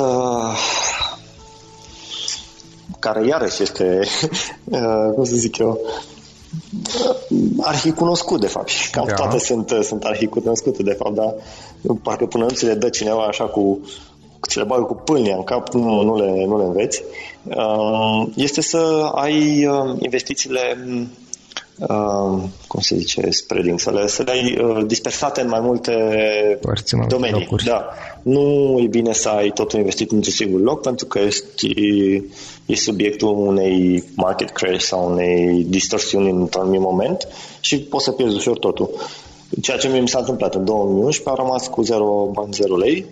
care 3.00 3.28
iarăși 3.28 3.62
este, 3.62 4.00
uh, 4.64 5.14
cum 5.14 5.24
să 5.24 5.36
zic 5.36 5.58
eu, 5.58 5.80
arhicunoscut, 7.62 8.40
de 8.40 8.48
fapt. 8.48 8.68
Și 8.68 8.90
cam 8.90 9.06
da. 9.08 9.14
toate 9.14 9.40
sunt, 9.40 9.74
sunt 9.82 10.04
arhicunoscute, 10.04 10.84
de 10.84 10.94
fapt, 10.94 11.16
dar 11.16 11.34
parcă 12.04 12.26
până 12.26 12.44
nu 12.44 12.50
ți 12.50 12.66
le 12.66 12.74
dă 12.74 12.90
cineva 12.90 13.24
așa 13.24 13.44
cu 13.44 13.80
ți 14.48 14.58
le 14.58 14.64
bagă 14.64 14.84
cu 14.84 14.94
pâlnia 14.94 15.36
în 15.36 15.44
cap, 15.44 15.74
nu, 15.74 16.02
nu, 16.02 16.16
le, 16.16 16.46
nu 16.46 16.58
le 16.58 16.64
înveți, 16.64 17.04
uh, 17.44 18.28
este 18.36 18.62
să 18.62 19.10
ai 19.14 19.66
uh, 19.66 19.96
investițiile 20.00 20.78
Uh, 21.80 22.44
cum 22.68 22.80
se 22.80 22.98
zice, 22.98 23.30
spreading, 23.30 23.80
să 23.80 23.92
le, 23.92 24.08
să 24.08 24.24
le 24.24 24.32
ai 24.32 24.58
uh, 24.62 24.86
dispersate 24.86 25.42
în 25.42 25.48
mai 25.48 25.60
multe 25.60 25.92
Părți, 26.62 26.96
mai 26.96 27.08
domenii. 27.08 27.40
Locuri. 27.40 27.64
Da. 27.64 27.90
Nu 28.22 28.78
e 28.84 28.88
bine 28.88 29.14
să 29.14 29.30
ai 29.30 29.50
totul 29.50 29.80
investit 29.80 30.12
într-un 30.12 30.34
singur 30.34 30.62
loc 30.62 30.82
pentru 30.82 31.06
că 31.06 31.20
ești, 31.20 31.72
e 32.66 32.76
subiectul 32.76 33.30
unei 33.30 34.04
market 34.16 34.50
crash 34.50 34.84
sau 34.84 35.12
unei 35.12 35.66
distorsiuni 35.68 36.30
într-un 36.30 36.62
anumit 36.62 36.82
moment 36.82 37.28
și 37.60 37.80
poți 37.80 38.04
să 38.04 38.12
pierzi 38.12 38.36
ușor 38.36 38.58
totul. 38.58 38.90
Ceea 39.62 39.78
ce 39.78 39.88
mi 39.88 40.08
s-a 40.08 40.20
întâmplat 40.20 40.56
în 40.56 40.66
2011, 40.66 41.30
am 41.30 41.46
rămas 41.46 41.68
cu 41.68 41.82
0 41.82 42.30
bani, 42.34 42.54
0 42.54 42.78
lei 42.78 43.06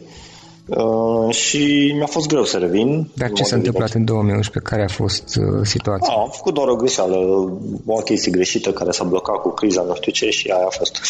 Uh, 0.68 1.36
și 1.36 1.94
mi-a 1.96 2.06
fost 2.06 2.28
greu 2.28 2.44
să 2.44 2.58
revin. 2.58 3.10
Dar 3.14 3.32
ce 3.32 3.44
s-a 3.44 3.56
întâmplat 3.56 3.92
în 3.92 4.06
2011? 4.06 4.72
Care 4.74 4.84
a 4.84 4.94
fost 4.94 5.36
uh, 5.36 5.60
situația? 5.64 6.14
A, 6.14 6.20
am 6.22 6.30
făcut 6.30 6.54
doar 6.54 6.68
o 6.68 6.76
greșeală, 6.76 7.16
o 7.86 7.96
chestie 7.96 8.32
greșită 8.32 8.72
care 8.72 8.92
s-a 8.92 9.04
blocat 9.04 9.36
cu 9.36 9.50
criza, 9.50 9.82
nu 9.82 9.96
știu 9.96 10.12
ce, 10.12 10.30
și 10.30 10.50
aia 10.50 10.66
a 10.66 10.70
fost. 10.70 11.02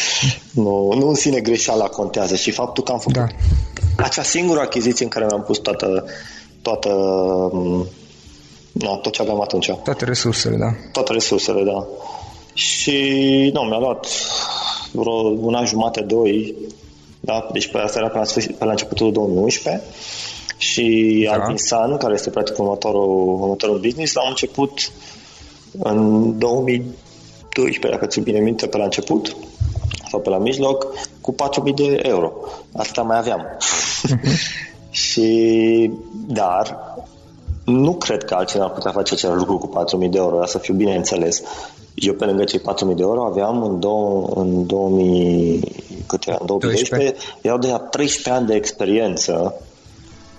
nu, 0.64 0.92
nu 0.94 1.08
în 1.08 1.14
sine 1.14 1.40
greșeala 1.40 1.86
contează, 1.86 2.36
și 2.36 2.50
faptul 2.50 2.84
că 2.84 2.92
am 2.92 2.98
făcut 2.98 3.16
da. 3.16 3.26
acea 3.96 4.22
singură 4.22 4.60
achiziție 4.60 5.04
în 5.04 5.10
care 5.10 5.24
mi-am 5.24 5.42
pus 5.42 5.58
toată, 5.58 6.04
toată 6.62 6.88
no, 8.72 8.96
tot 8.96 9.12
ce 9.12 9.22
aveam 9.22 9.40
atunci. 9.40 9.70
Toate 9.84 10.04
resursele, 10.04 10.56
da. 10.56 10.74
Toate 10.92 11.12
resursele, 11.12 11.62
da. 11.62 11.86
Și 12.54 13.00
nu, 13.52 13.60
mi-a 13.60 13.78
luat 13.78 14.06
vreo 14.92 15.12
un 15.40 15.54
an 15.54 15.66
jumate, 15.66 16.00
doi, 16.00 16.54
da? 17.20 17.48
Deci 17.52 17.70
pe 17.70 17.78
asta 17.78 17.98
era 17.98 18.08
pe 18.08 18.18
la, 18.18 18.24
sfârșit, 18.24 18.56
pe 18.56 18.64
la 18.64 18.70
începutul 18.70 19.12
2011 19.12 19.82
și 20.56 21.26
da. 21.28 21.32
Alpinsan, 21.32 21.96
care 21.96 22.14
este 22.14 22.30
practic 22.30 22.58
următorul, 22.58 23.40
următorul 23.40 23.78
business, 23.78 24.16
am 24.16 24.28
început 24.28 24.92
în 25.78 26.38
2012, 26.38 27.88
dacă 27.90 28.06
ți 28.06 28.20
bine 28.20 28.38
minte, 28.38 28.66
pe 28.66 28.76
la 28.76 28.84
început 28.84 29.36
sau 30.10 30.20
pe 30.20 30.28
la 30.28 30.38
mijloc, 30.38 30.86
cu 31.20 31.34
4.000 31.34 31.74
de 31.74 32.00
euro. 32.02 32.32
Asta 32.72 33.02
mai 33.02 33.18
aveam. 33.18 33.40
Uh-huh. 33.40 34.20
și, 34.90 35.90
dar, 36.26 36.94
nu 37.64 37.94
cred 37.94 38.24
că 38.24 38.34
altcineva 38.34 38.66
ar 38.66 38.74
putea 38.74 38.90
face 38.90 39.14
același 39.14 39.38
lucru 39.38 39.58
cu 39.58 39.84
4.000 40.04 40.10
de 40.10 40.18
euro, 40.18 40.36
dar 40.38 40.46
să 40.46 40.58
fiu 40.58 40.74
bine 40.74 40.94
înțeles. 40.94 41.42
Eu 41.94 42.14
pe 42.14 42.24
lângă 42.24 42.44
cei 42.44 42.58
4.000 42.58 42.64
de 42.94 43.02
euro 43.02 43.24
aveam 43.24 43.62
în, 43.62 43.80
două, 43.80 44.30
în 44.34 44.66
2000, 44.66 45.60
cât 46.06 46.26
era, 46.26 46.36
în 46.40 46.46
2012, 46.46 46.88
12. 46.90 47.38
erau 47.40 47.58
deja 47.58 47.78
13 47.78 48.30
ani 48.30 48.46
de 48.46 48.54
experiență 48.54 49.54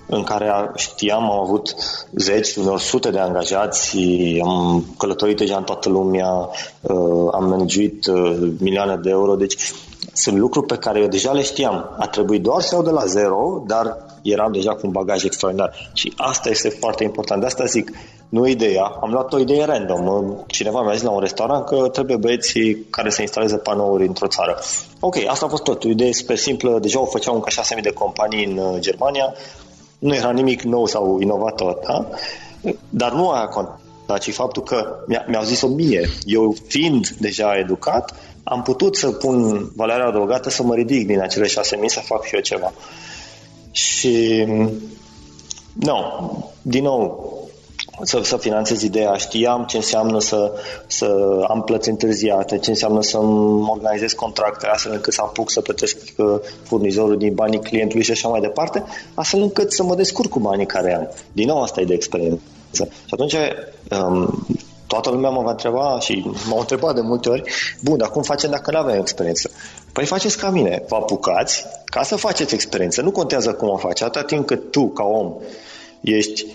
în 0.06 0.22
care 0.22 0.70
știam, 0.76 1.30
am 1.30 1.40
avut 1.40 1.74
zeci, 2.12 2.54
unor 2.54 2.80
sute 2.80 3.10
de 3.10 3.18
angajați, 3.18 3.96
am 4.44 4.84
călătorit 4.98 5.36
deja 5.36 5.56
în 5.56 5.62
toată 5.62 5.88
lumea, 5.88 6.48
uh, 6.80 7.28
am 7.32 7.48
managuit 7.48 8.06
uh, 8.06 8.52
milioane 8.58 8.96
de 8.96 9.10
euro, 9.10 9.34
deci 9.34 9.72
sunt 10.12 10.36
lucruri 10.36 10.66
pe 10.66 10.76
care 10.76 11.00
eu 11.00 11.06
deja 11.06 11.32
le 11.32 11.42
știam. 11.42 11.96
A 11.98 12.06
trebuit 12.06 12.42
doar 12.42 12.60
să 12.60 12.74
iau 12.74 12.84
de 12.84 12.90
la 12.90 13.04
zero, 13.04 13.62
dar 13.66 13.96
eram 14.22 14.52
deja 14.52 14.74
cu 14.74 14.80
un 14.82 14.90
bagaj 14.90 15.24
extraordinar. 15.24 15.90
Și 15.92 16.12
asta 16.16 16.48
este 16.48 16.68
foarte 16.68 17.04
important. 17.04 17.40
De 17.40 17.46
asta 17.46 17.64
zic, 17.64 17.90
nu 18.28 18.46
ideea. 18.46 18.84
Am 18.84 19.10
luat 19.10 19.32
o 19.32 19.38
idee 19.38 19.64
random. 19.64 20.36
Cineva 20.46 20.82
mi-a 20.82 20.92
zis 20.92 21.02
la 21.02 21.10
un 21.10 21.20
restaurant 21.20 21.64
că 21.64 21.88
trebuie 21.88 22.16
băieții 22.16 22.86
care 22.90 23.10
să 23.10 23.20
instaleze 23.20 23.56
panouri 23.56 24.06
într-o 24.06 24.26
țară. 24.26 24.58
Ok, 25.00 25.16
asta 25.28 25.46
a 25.46 25.48
fost 25.48 25.62
tot. 25.62 25.84
O 25.84 25.88
idee 25.88 26.12
super 26.12 26.36
simplă. 26.36 26.78
Deja 26.78 27.00
o 27.00 27.04
făceau 27.04 27.34
încă 27.34 27.50
6.000 27.76 27.82
de 27.82 27.92
companii 27.92 28.44
în 28.44 28.58
uh, 28.58 28.78
Germania. 28.78 29.34
Nu 29.98 30.14
era 30.14 30.30
nimic 30.30 30.62
nou 30.62 30.86
sau 30.86 31.20
inovator. 31.20 31.78
Da? 31.86 32.08
Dar 32.88 33.12
nu 33.12 33.30
aia 33.30 33.46
contat, 33.46 34.18
ci 34.20 34.32
faptul 34.32 34.62
că 34.62 34.96
mi-au 35.26 35.42
zis-o 35.42 35.68
mie. 35.68 36.08
Eu 36.24 36.54
fiind 36.66 37.08
deja 37.08 37.58
educat, 37.58 38.14
am 38.44 38.62
putut 38.62 38.96
să 38.96 39.10
pun 39.10 39.70
valoarea 39.76 40.06
adăugată 40.06 40.50
să 40.50 40.62
mă 40.62 40.74
ridic 40.74 41.06
din 41.06 41.20
acele 41.20 41.46
6.000 41.46 41.52
să 41.86 42.00
fac 42.00 42.24
și 42.24 42.34
eu 42.34 42.40
ceva. 42.40 42.72
Și 43.70 44.44
nu, 45.72 45.98
din 46.62 46.82
nou, 46.82 47.30
să, 48.02 48.20
să 48.22 48.36
finanțez 48.36 48.82
ideea, 48.82 49.12
știam 49.12 49.64
ce 49.64 49.76
înseamnă 49.76 50.20
să, 50.20 50.52
să 50.86 51.40
am 51.48 51.62
plăți 51.62 51.88
întârziate, 51.88 52.58
ce 52.58 52.70
înseamnă 52.70 53.02
să 53.02 53.18
organizez 53.68 54.12
contracte 54.12 54.66
astfel 54.66 54.92
încât 54.92 55.12
să 55.12 55.20
apuc 55.24 55.50
să 55.50 55.60
plătesc 55.60 55.96
uh, 56.16 56.26
furnizorul 56.62 57.18
din 57.18 57.34
banii 57.34 57.60
clientului 57.60 58.04
și 58.04 58.10
așa 58.10 58.28
mai 58.28 58.40
departe, 58.40 58.84
astfel 59.14 59.40
încât 59.40 59.72
să 59.72 59.82
mă 59.82 59.94
descurc 59.94 60.30
cu 60.30 60.38
banii 60.38 60.66
care 60.66 60.94
am. 60.94 61.08
Din 61.32 61.46
nou 61.46 61.62
asta 61.62 61.80
e 61.80 61.84
de 61.84 61.94
experiență. 61.94 62.40
Și 62.72 63.10
atunci 63.10 63.34
um, 63.90 64.46
toată 64.92 65.10
lumea 65.10 65.30
mă 65.30 65.42
va 65.42 65.50
întreba 65.50 65.98
și 66.00 66.24
m-au 66.48 66.58
întrebat 66.58 66.94
de 66.94 67.00
multe 67.00 67.28
ori, 67.28 67.42
bun, 67.80 67.96
dar 67.98 68.10
cum 68.10 68.22
facem 68.22 68.50
dacă 68.50 68.70
nu 68.70 68.78
avem 68.78 69.00
experiență? 69.00 69.50
Păi 69.92 70.04
faceți 70.06 70.38
ca 70.38 70.50
mine, 70.50 70.82
vă 70.88 70.94
apucați 70.96 71.64
ca 71.84 72.02
să 72.02 72.16
faceți 72.16 72.54
experiență. 72.54 73.02
Nu 73.02 73.10
contează 73.10 73.52
cum 73.52 73.68
o 73.68 73.76
faci, 73.76 74.02
atâta 74.02 74.24
timp 74.24 74.46
cât 74.46 74.70
tu, 74.70 74.88
ca 74.88 75.04
om, 75.04 75.34
ești 76.00 76.46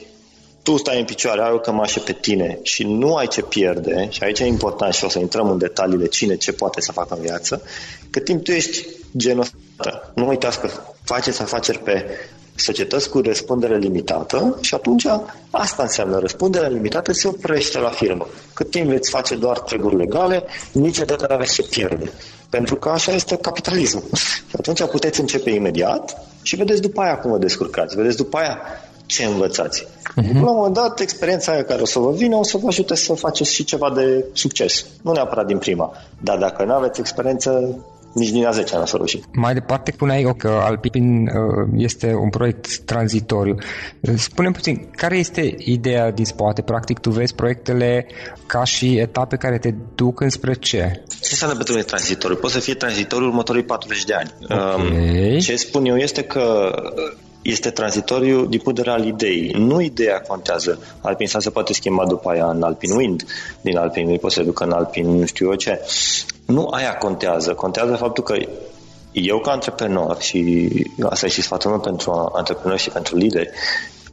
tu 0.63 0.77
stai 0.77 0.99
în 0.99 1.05
picioare, 1.05 1.41
ai 1.41 1.51
o 1.51 1.59
cămașă 1.59 1.99
pe 1.99 2.13
tine 2.13 2.59
și 2.61 2.83
nu 2.83 3.15
ai 3.15 3.27
ce 3.27 3.41
pierde, 3.41 4.07
și 4.09 4.23
aici 4.23 4.39
e 4.39 4.45
important 4.45 4.93
și 4.93 5.03
o 5.03 5.09
să 5.09 5.19
intrăm 5.19 5.49
în 5.49 5.57
detaliile 5.57 6.05
cine 6.05 6.35
ce 6.35 6.51
poate 6.51 6.81
să 6.81 6.91
facă 6.91 7.13
în 7.15 7.21
viață, 7.21 7.61
cât 8.09 8.23
timp 8.23 8.43
tu 8.43 8.51
ești 8.51 8.85
genul 9.17 9.41
ăsta. 9.41 10.11
Nu 10.15 10.27
uitați 10.27 10.59
că 10.59 10.69
faceți 11.03 11.41
afaceri 11.41 11.79
pe 11.79 12.05
societăți 12.59 13.09
cu 13.09 13.21
răspundere 13.21 13.77
limitată 13.77 14.57
și 14.61 14.73
atunci 14.73 15.05
asta 15.51 15.83
înseamnă 15.83 16.19
răspundere 16.19 16.69
limitată 16.69 17.13
se 17.13 17.27
oprește 17.27 17.79
la 17.79 17.89
firmă. 17.89 18.27
Cât 18.53 18.71
timp 18.71 18.89
veți 18.89 19.09
face 19.09 19.35
doar 19.35 19.59
treburi 19.59 19.95
legale, 19.95 20.43
niciodată 20.71 21.25
nu 21.29 21.35
aveți 21.35 21.53
ce 21.53 21.63
pierde. 21.69 22.11
Pentru 22.49 22.75
că 22.75 22.89
așa 22.89 23.11
este 23.11 23.37
capitalismul. 23.37 24.03
Și 24.13 24.55
atunci 24.57 24.83
puteți 24.83 25.19
începe 25.19 25.49
imediat 25.49 26.21
și 26.41 26.55
vedeți 26.55 26.81
după 26.81 27.01
aia 27.01 27.17
cum 27.17 27.31
vă 27.31 27.37
descurcați. 27.37 27.95
Vedeți 27.95 28.17
după 28.17 28.37
aia 28.37 28.59
ce 29.05 29.23
învățați. 29.23 29.83
Uh-huh. 29.83 30.33
La 30.33 30.49
un 30.49 30.55
moment 30.55 30.73
dat, 30.73 30.99
experiența 30.99 31.51
aia 31.51 31.63
care 31.63 31.81
o 31.81 31.85
să 31.85 31.99
vă 31.99 32.11
vină 32.11 32.35
o 32.35 32.43
să 32.43 32.57
vă 32.57 32.67
ajute 32.67 32.95
să 32.95 33.13
faceți 33.13 33.53
și 33.53 33.63
ceva 33.63 33.91
de 33.95 34.25
succes. 34.33 34.85
Nu 35.01 35.11
neapărat 35.11 35.45
din 35.45 35.57
prima. 35.57 35.91
Dar 36.21 36.37
dacă 36.37 36.63
nu 36.63 36.73
aveți 36.73 36.99
experiență, 36.99 37.77
nici 38.13 38.29
din 38.29 38.45
a 38.45 38.51
10 38.51 38.77
nu 38.77 38.85
s-a 38.85 38.97
reușit. 38.97 39.23
Mai 39.31 39.53
departe 39.53 39.91
puneai 39.91 40.33
că 40.37 40.47
Alpipin 40.47 41.27
uh, 41.27 41.67
este 41.77 42.13
un 42.13 42.29
proiect 42.29 42.77
tranzitoriu. 42.77 43.55
Spune 44.15 44.51
puțin, 44.51 44.89
care 44.95 45.17
este 45.17 45.55
ideea 45.57 46.11
din 46.11 46.25
spate? 46.25 46.61
Practic, 46.61 46.99
tu 46.99 47.09
vezi 47.09 47.35
proiectele 47.35 48.07
ca 48.45 48.63
și 48.63 48.97
etape 48.97 49.35
care 49.35 49.57
te 49.57 49.73
duc 49.95 50.19
înspre 50.19 50.53
ce? 50.53 51.03
Ce 51.07 51.29
înseamnă 51.29 51.55
pentru 51.55 51.73
mine 51.73 51.85
tranzitoriu? 51.85 52.35
Poate 52.37 52.55
să 52.55 52.61
fie 52.61 52.73
tranzitoriu 52.73 53.27
următorii 53.27 53.63
40 53.63 54.03
de 54.03 54.13
ani. 54.13 54.33
Okay. 54.43 55.33
Um, 55.33 55.39
ce 55.39 55.55
spun 55.55 55.85
eu 55.85 55.97
este 55.97 56.23
că 56.23 56.71
este 57.41 57.69
tranzitoriu 57.69 58.45
din 58.45 58.59
punct 58.59 58.77
de 58.77 58.83
vedere 58.85 59.03
al 59.03 59.05
ideii. 59.05 59.51
Nu 59.57 59.81
ideea 59.81 60.21
contează. 60.27 60.79
Alpin 61.01 61.27
se 61.27 61.49
poate 61.49 61.73
schimba 61.73 62.05
după 62.05 62.29
aia 62.29 62.45
în 62.45 62.63
Alpin 62.63 62.91
Wind, 62.91 63.23
din 63.61 63.77
Alpin 63.77 64.05
Wind 64.05 64.19
poate 64.19 64.35
să 64.35 64.43
ducă 64.43 64.63
în 64.63 64.71
Alpin 64.71 65.09
nu 65.09 65.25
știu 65.25 65.47
eu 65.49 65.55
ce. 65.55 65.79
Nu 66.47 66.67
aia 66.67 66.97
contează. 66.97 67.53
Contează 67.53 67.95
faptul 67.95 68.23
că 68.23 68.35
eu 69.11 69.39
ca 69.39 69.51
antreprenor 69.51 70.21
și 70.21 70.69
asta 71.09 71.25
e 71.25 71.29
și 71.29 71.41
sfatul 71.41 71.69
meu 71.69 71.79
pentru 71.79 72.31
antreprenori 72.35 72.81
și 72.81 72.89
pentru 72.89 73.17
lideri, 73.17 73.49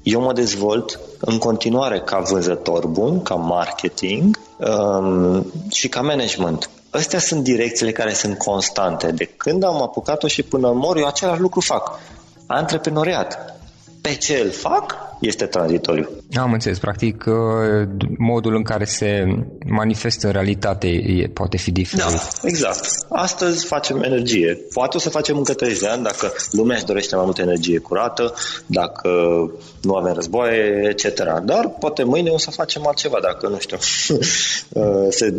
eu 0.03 0.21
mă 0.21 0.33
dezvolt 0.33 1.01
în 1.21 1.39
continuare 1.39 2.01
ca 2.01 2.19
vânzător 2.19 2.87
bun, 2.87 3.23
ca 3.23 3.35
marketing 3.35 4.39
um, 4.57 5.53
și 5.71 5.89
ca 5.89 6.01
management. 6.01 6.71
Astea 6.91 7.19
sunt 7.19 7.43
direcțiile 7.43 7.93
care 7.93 8.13
sunt 8.13 8.39
constante. 8.39 9.11
De 9.11 9.25
când 9.25 9.65
am 9.65 9.83
apucat-o 9.83 10.27
și 10.27 10.43
până 10.43 10.73
mor, 10.73 10.97
eu 10.97 11.07
același 11.07 11.41
lucru 11.41 11.61
fac 11.61 11.99
antreprenoriat. 12.47 13.59
Pe 14.01 14.15
ce 14.15 14.41
îl 14.45 14.51
fac 14.51 14.97
este 15.21 15.47
tranzitoriu. 15.47 16.09
Am 16.37 16.53
înțeles. 16.53 16.79
Practic, 16.79 17.25
uh, 17.27 17.89
modul 18.19 18.55
în 18.55 18.63
care 18.63 18.85
se 18.85 19.25
manifestă 19.67 20.27
în 20.27 20.33
realitate 20.33 20.89
poate 21.33 21.57
fi 21.57 21.71
diferit. 21.71 22.05
Da, 22.05 22.11
exact. 22.43 22.89
Astăzi 23.09 23.67
facem 23.67 24.03
energie. 24.03 24.59
Poate 24.73 24.97
o 24.97 25.01
să 25.01 25.11
facem 25.11 25.37
încă 25.37 25.55
30 25.55 25.81
de 25.81 25.89
ani 25.89 26.03
dacă 26.03 26.33
lumea 26.51 26.77
își 26.77 26.85
dorește 26.85 27.15
mai 27.15 27.25
multă 27.25 27.43
energie 27.43 27.79
curată, 27.79 28.35
dacă 28.67 29.11
nu 29.83 29.95
avem 29.95 30.13
războaie, 30.13 30.89
etc. 30.91 31.23
Dar 31.45 31.69
poate 31.69 32.03
mâine 32.03 32.31
o 32.31 32.39
să 32.39 32.51
facem 32.51 32.87
altceva, 32.87 33.19
dacă, 33.23 33.49
nu 33.49 33.59
știu, 33.59 33.77
uh, 34.83 35.07
se, 35.09 35.35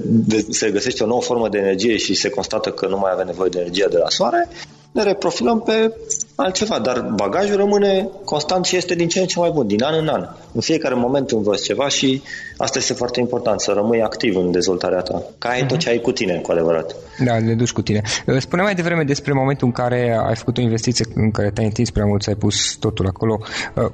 se 0.50 0.72
găsește 0.72 1.04
o 1.04 1.08
nouă 1.08 1.22
formă 1.22 1.50
de 1.50 1.58
energie 1.58 1.98
și 1.98 2.14
se 2.14 2.30
constată 2.30 2.72
că 2.72 2.88
nu 2.88 2.98
mai 2.98 3.12
avem 3.14 3.26
nevoie 3.26 3.50
de 3.50 3.60
energie 3.60 3.88
de 3.90 3.98
la 3.98 4.10
soare, 4.10 4.50
ne 4.96 5.04
reprofilăm 5.04 5.62
pe 5.62 5.94
altceva, 6.36 6.80
dar 6.80 7.02
bagajul 7.16 7.56
rămâne 7.56 8.10
constant 8.26 8.66
și 8.66 8.76
este 8.76 8.96
din 8.96 9.08
ce 9.08 9.20
în 9.20 9.26
ce 9.26 9.40
mai 9.40 9.52
bun, 9.54 9.68
din 9.68 9.84
an 9.84 9.94
în 10.00 10.08
an. 10.08 10.28
În 10.52 10.62
fiecare 10.62 10.96
moment 10.96 11.32
învăț 11.32 11.62
ceva 11.62 11.88
și 11.88 12.22
asta 12.58 12.78
este 12.78 12.94
foarte 12.94 13.20
important, 13.20 13.62
să 13.62 13.72
rămâi 13.72 14.02
activ 14.02 14.36
în 14.36 14.52
dezvoltarea 14.52 15.02
ta, 15.02 15.24
ca 15.38 15.50
ai 15.50 15.58
uh-huh. 15.58 15.62
tot 15.62 15.72
mhm. 15.72 15.80
ce 15.80 15.90
ai 15.90 16.00
cu 16.00 16.12
tine, 16.12 16.36
cu 16.36 16.52
adevărat. 16.52 16.96
Da, 17.26 17.38
le 17.38 17.54
duci 17.54 17.72
cu 17.72 17.82
tine. 17.82 18.02
Spune 18.40 18.62
mai 18.62 18.76
devreme 18.76 19.04
despre 19.04 19.34
momentul 19.34 19.68
în 19.68 19.74
care 19.74 20.20
ai 20.28 20.36
făcut 20.36 20.58
o 20.58 20.62
investiție 20.62 21.06
în 21.16 21.32
care 21.32 21.52
te-ai 21.52 21.66
întins 21.66 21.90
prea 21.90 22.06
mult, 22.06 22.28
ai 22.28 22.36
pus 22.36 22.76
totul 22.76 23.08
acolo. 23.08 23.40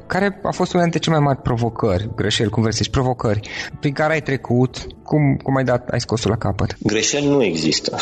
Care 0.07 0.39
a 0.43 0.51
fost 0.51 0.73
una 0.73 0.81
dintre 0.81 0.99
cele 0.99 1.15
mai 1.15 1.25
mari 1.25 1.41
provocări, 1.41 2.09
greșeli, 2.15 2.49
cum 2.49 2.61
vrei 2.61 2.73
să 2.73 2.79
zici, 2.83 2.91
provocări, 2.91 3.49
prin 3.79 3.93
care 3.93 4.13
ai 4.13 4.21
trecut, 4.21 4.87
cum, 5.03 5.39
cum 5.43 5.55
ai 5.55 5.63
dat, 5.63 5.89
ai 5.89 5.99
scos 5.99 6.23
la 6.23 6.37
capăt? 6.37 6.75
Greșeli 6.79 7.27
nu 7.27 7.43
există. 7.43 7.97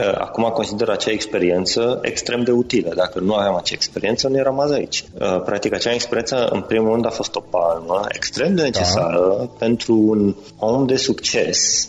Uh, 0.00 0.14
acum 0.18 0.44
consider 0.44 0.88
acea 0.88 1.10
experiență 1.10 1.98
extrem 2.02 2.42
de 2.42 2.50
utilă. 2.50 2.92
Dacă 2.94 3.18
nu 3.18 3.34
aveam 3.34 3.54
acea 3.54 3.74
experiență, 3.74 4.28
nu 4.28 4.36
eram 4.36 4.60
azi 4.60 4.72
aici. 4.72 5.04
Uh, 5.20 5.42
practic, 5.44 5.74
acea 5.74 5.92
experiență, 5.92 6.48
în 6.52 6.60
primul 6.60 6.92
rând, 6.92 7.06
a 7.06 7.10
fost 7.10 7.34
o 7.34 7.40
palmă 7.40 8.06
extrem 8.08 8.54
de 8.54 8.62
necesară 8.62 9.34
da. 9.38 9.48
pentru 9.58 9.94
un 9.94 10.34
om 10.58 10.86
de 10.86 10.96
succes 10.96 11.88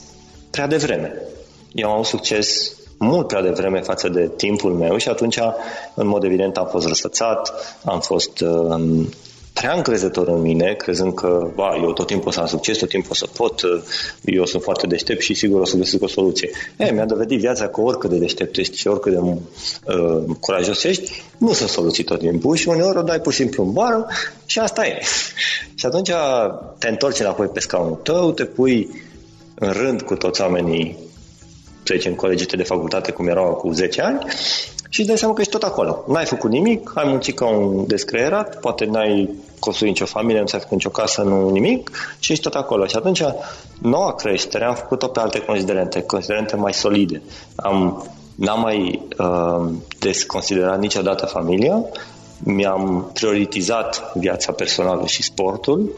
prea 0.50 0.68
devreme. 0.68 1.14
Eu 1.74 1.88
am 1.88 1.94
avut 1.94 2.06
succes 2.06 2.76
mult 2.98 3.28
prea 3.28 3.42
devreme 3.42 3.80
față 3.82 4.10
de 4.10 4.32
timpul 4.36 4.74
meu 4.74 4.98
și 4.98 5.10
atunci, 5.10 5.40
în 5.94 6.08
mod 6.08 6.24
evident, 6.24 6.58
am 6.58 6.68
fost 6.68 6.88
răsfățat, 6.88 7.54
am 7.86 8.00
fost 8.00 8.40
uh, 8.40 9.06
prea 9.62 9.74
încrezător 9.74 10.28
în 10.28 10.42
mine, 10.42 10.74
crezând 10.74 11.14
că 11.14 11.52
ba, 11.56 11.80
eu 11.82 11.94
tot 11.94 12.08
timpul 12.08 12.28
o 12.28 12.32
să 12.32 12.40
am 12.40 12.46
succes, 12.46 12.78
tot 12.78 12.90
timpul 12.90 13.10
o 13.12 13.14
să 13.14 13.28
pot, 13.36 13.62
eu 14.26 14.46
sunt 14.46 14.64
foarte 14.64 14.88
deștept 14.88 15.22
și 15.22 15.34
sigur 15.34 15.62
o 15.62 15.66
să 15.66 15.78
găsesc 15.78 16.04
o 16.04 16.08
soluție. 16.08 16.50
E, 16.78 16.92
mi-a 16.92 17.06
dovedit 17.06 17.40
viața 17.40 17.68
că 17.68 17.82
oricât 17.82 18.10
de 18.10 18.18
deștept 18.18 18.58
ești 18.58 18.78
și 18.78 18.88
oricât 18.88 19.12
de 19.12 19.20
uh, 19.20 20.24
curajos 20.40 20.84
ești, 20.84 21.24
nu 21.38 21.54
sunt 21.54 21.70
soluții 21.70 22.04
tot 22.04 22.20
timpul 22.20 22.56
și 22.56 22.68
uneori 22.68 22.98
o 22.98 23.02
dai 23.02 23.20
pur 23.20 23.34
și 23.34 23.40
simplu 23.40 23.64
în 23.64 23.72
bară 23.72 24.08
și 24.46 24.60
asta 24.60 24.86
e. 24.86 25.02
și 25.80 25.86
atunci 25.86 26.12
te 26.78 26.88
întorci 26.88 27.20
înapoi 27.20 27.48
pe 27.48 27.60
scaunul 27.60 28.00
tău, 28.04 28.32
te 28.32 28.46
pui 28.46 28.90
în 29.56 29.72
rând 29.72 30.02
cu 30.02 30.16
toți 30.16 30.42
oamenii 30.42 30.98
să 31.84 31.94
zicem, 31.96 32.14
colegii 32.14 32.48
de 32.48 32.64
facultate, 32.64 33.12
cum 33.12 33.28
erau 33.28 33.54
cu 33.54 33.72
10 33.72 34.02
ani, 34.02 34.26
și 34.94 35.00
îți 35.00 35.08
dai 35.10 35.18
seama 35.18 35.34
că 35.34 35.42
ești 35.42 35.54
tot 35.54 35.64
acolo. 35.64 36.04
N-ai 36.08 36.26
făcut 36.26 36.50
nimic, 36.50 36.92
ai 36.96 37.08
muncit 37.08 37.36
ca 37.36 37.46
un 37.46 37.88
descreierat, 37.88 38.60
poate 38.60 38.86
n-ai 38.86 39.30
construit 39.60 39.92
nicio 39.92 40.06
familie, 40.06 40.40
nu 40.40 40.46
ți-ai 40.46 40.62
făcut 40.62 40.76
nicio 40.78 40.90
casă, 40.90 41.22
nu 41.22 41.50
nimic 41.50 41.92
și 42.20 42.32
ești 42.32 42.44
tot 42.44 42.56
acolo. 42.56 42.86
Și 42.86 42.96
atunci, 42.96 43.22
noua 43.82 44.16
creștere 44.16 44.66
am 44.66 44.76
făcut-o 44.76 45.08
pe 45.08 45.20
alte 45.20 45.40
considerente, 45.40 46.02
considerente 46.02 46.56
mai 46.56 46.74
solide. 46.74 47.22
Am, 47.56 48.08
n-am 48.36 48.60
mai 48.60 49.08
uh, 49.18 49.70
desconsiderat 50.00 50.80
niciodată 50.80 51.26
familia, 51.26 51.84
mi-am 52.40 53.12
prioritizat 53.14 54.12
viața 54.16 54.52
personală 54.52 55.06
și 55.06 55.24
sportul, 55.24 55.92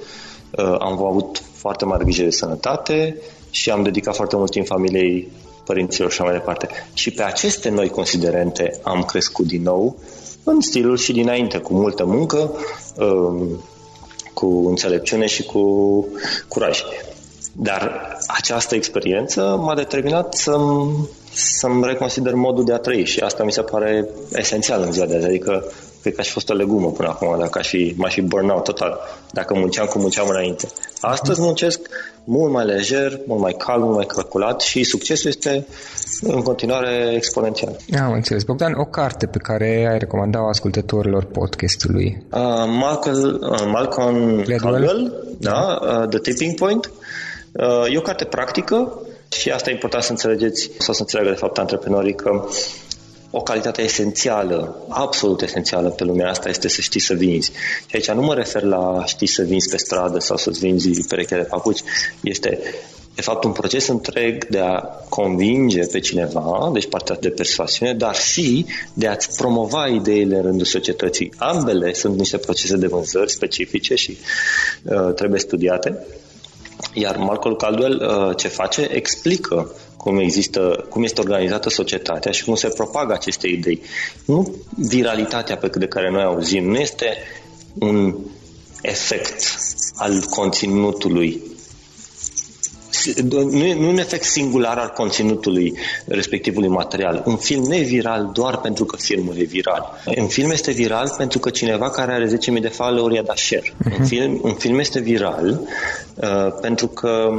uh, 0.52 0.76
am 0.80 1.06
avut 1.06 1.42
foarte 1.54 1.86
mare 1.86 2.04
grijă 2.04 2.24
de 2.24 2.30
sănătate 2.30 3.18
și 3.50 3.70
am 3.70 3.84
dedicat 3.84 4.16
foarte 4.16 4.36
mult 4.36 4.52
timp 4.52 4.66
familiei 4.66 5.32
părinților 5.66 6.12
și 6.12 6.22
așa 6.22 6.30
mai 6.30 6.40
departe. 6.40 6.68
Și 6.94 7.12
pe 7.12 7.24
aceste 7.24 7.70
noi 7.70 7.90
considerente 7.90 8.80
am 8.84 9.04
crescut 9.04 9.46
din 9.46 9.62
nou 9.62 9.96
în 10.44 10.62
stilul 10.62 10.98
și 10.98 11.12
dinainte, 11.12 11.58
cu 11.58 11.74
multă 11.74 12.06
muncă, 12.06 12.52
um, 12.98 13.64
cu 14.34 14.66
înțelepciune 14.68 15.26
și 15.26 15.44
cu 15.44 16.08
curaj. 16.48 16.84
Dar 17.56 18.18
această 18.28 18.76
experiență 18.76 19.60
m-a 19.62 19.76
determinat 19.76 20.34
să-mi, 20.34 21.10
să-mi 21.34 21.86
reconsider 21.86 22.34
modul 22.34 22.64
de 22.64 22.74
a 22.74 22.78
trăi 22.78 23.06
și 23.06 23.20
asta 23.20 23.44
mi 23.44 23.52
se 23.52 23.62
pare 23.62 24.08
esențial 24.34 24.82
în 24.82 24.92
ziua 24.92 25.06
de 25.06 25.16
azi. 25.16 25.26
Adică 25.26 25.72
cred 26.04 26.16
că 26.16 26.22
aș 26.22 26.28
fi 26.28 26.34
fost 26.34 26.50
o 26.50 26.54
legumă 26.54 26.92
până 26.92 27.08
acum, 27.08 27.40
dacă 27.40 27.60
aș 27.60 27.68
fi, 27.68 27.94
m-aș 27.98 28.14
fi 28.14 28.22
burnout 28.22 28.64
total, 28.64 29.00
dacă 29.32 29.54
munceam 29.54 29.86
cum 29.86 30.02
munceam 30.02 30.28
înainte. 30.30 30.68
Astăzi 31.02 31.42
muncesc 31.42 31.80
mult 32.24 32.52
mai 32.52 32.66
lejer, 32.66 33.20
mult 33.28 33.42
mai 33.42 33.56
calm, 33.58 33.84
mult 33.84 33.96
mai 33.96 34.06
calculat 34.06 34.62
și 34.62 34.84
succesul 34.84 35.30
este 35.30 35.68
în 36.22 36.42
continuare 36.42 37.14
exponențial. 37.16 37.76
Am 38.02 38.12
înțeles. 38.12 38.44
Bogdan, 38.44 38.74
o 38.74 38.86
carte 38.86 39.26
pe 39.26 39.38
care 39.38 39.88
ai 39.92 39.98
recomandat 39.98 40.42
ascultătorilor 40.50 41.24
podcastului? 41.24 42.24
Uh, 42.32 42.40
Malcolm, 42.80 43.40
uh, 43.42 43.66
Malcolm 43.72 44.42
Gladwell, 44.42 45.26
da, 45.40 45.80
uh, 45.82 46.08
The 46.10 46.20
Tipping 46.20 46.56
Point. 46.56 46.92
Uh, 47.52 47.94
e 47.94 47.98
o 47.98 48.02
carte 48.02 48.26
practică 48.26 49.02
și 49.30 49.50
asta 49.50 49.70
e 49.70 49.74
important 49.74 50.04
să 50.04 50.12
înțelegeți 50.12 50.72
sau 50.78 50.94
să 50.94 51.02
înțeleagă 51.02 51.32
de 51.32 51.40
fapt 51.40 51.58
antreprenorii 51.58 52.16
că 52.16 52.46
o 53.36 53.42
calitate 53.42 53.82
esențială, 53.82 54.86
absolut 54.90 55.42
esențială 55.42 55.90
pe 55.90 56.04
lumea 56.04 56.30
asta 56.30 56.50
este 56.50 56.68
să 56.68 56.82
știi 56.82 57.00
să 57.00 57.14
vinzi. 57.14 57.52
Și 57.86 57.96
aici 57.96 58.12
nu 58.12 58.22
mă 58.22 58.34
refer 58.34 58.64
la 58.64 59.04
știi 59.06 59.28
să 59.28 59.44
vinzi 59.44 59.70
pe 59.70 59.78
stradă 59.78 60.20
sau 60.20 60.38
să-ți 60.38 60.60
vinzi 60.60 61.08
pereche 61.08 61.36
de 61.36 61.42
papuci. 61.42 61.82
Este 62.22 62.60
de 63.16 63.22
fapt 63.22 63.44
un 63.44 63.52
proces 63.52 63.88
întreg 63.88 64.48
de 64.48 64.60
a 64.60 64.80
convinge 65.10 65.86
pe 65.86 66.00
cineva, 66.00 66.70
deci 66.74 66.88
partea 66.88 67.18
de 67.20 67.30
persoasiune, 67.30 67.94
dar 67.94 68.16
și 68.16 68.66
de 68.94 69.08
a-ți 69.08 69.38
promova 69.38 69.88
ideile 69.88 70.36
în 70.36 70.42
rândul 70.42 70.66
societății. 70.66 71.34
Ambele 71.38 71.94
sunt 71.94 72.18
niște 72.18 72.38
procese 72.38 72.78
de 72.78 72.88
vânzări 72.88 73.32
specifice 73.32 73.96
și 73.96 74.18
uh, 74.84 75.14
trebuie 75.16 75.40
studiate. 75.40 76.06
Iar 76.94 77.18
Malcolm 77.18 77.56
Caldwell 77.56 78.02
uh, 78.02 78.38
ce 78.38 78.48
face? 78.48 78.82
Explică 78.92 79.72
cum, 79.98 80.18
există, 80.18 80.86
cum 80.90 81.04
este 81.04 81.22
organizată 81.22 81.70
societatea 81.70 82.32
și 82.32 82.44
cum 82.44 82.56
se 82.56 82.68
propagă 82.68 83.14
aceste 83.14 83.48
idei. 83.48 83.82
Nu 84.26 84.56
viralitatea 84.76 85.58
pe 85.58 85.68
de 85.68 85.88
care 85.88 86.12
noi 86.12 86.24
auzim, 86.24 86.70
nu 86.70 86.78
este 86.78 87.18
un 87.80 88.16
efect 88.82 89.58
al 89.96 90.24
conținutului 90.30 91.42
nu 93.24 93.64
e, 93.64 93.74
nu 93.74 93.86
e 93.86 93.90
un 93.90 93.98
efect 93.98 94.24
singular 94.24 94.78
al 94.78 94.90
conținutului 94.90 95.78
respectivului 96.06 96.70
material. 96.70 97.24
Un 97.26 97.38
film 97.38 97.64
nu 97.64 97.76
e 97.76 97.82
viral 97.82 98.30
doar 98.34 98.58
pentru 98.58 98.86
că 98.86 98.96
filmul 98.96 99.38
e 99.38 99.44
viral. 99.44 100.02
Un 100.18 100.28
film 100.28 100.52
este 100.52 100.72
viral 100.72 101.14
pentru 101.18 101.40
că 101.40 101.50
cineva 101.50 101.90
care 101.90 102.14
are 102.14 102.38
10.000 102.56 102.62
de 102.62 102.68
follower 102.68 103.12
i-a 103.12 103.22
dat 103.22 103.38
share. 103.38 103.74
Uh-huh. 103.74 103.86
Un, 103.86 103.98
mhm. 103.98 104.04
film, 104.04 104.40
un 104.42 104.54
film 104.54 104.80
este 104.80 105.00
viral 105.00 105.62
uh, 106.16 106.54
pentru 106.62 106.88
că 106.88 107.30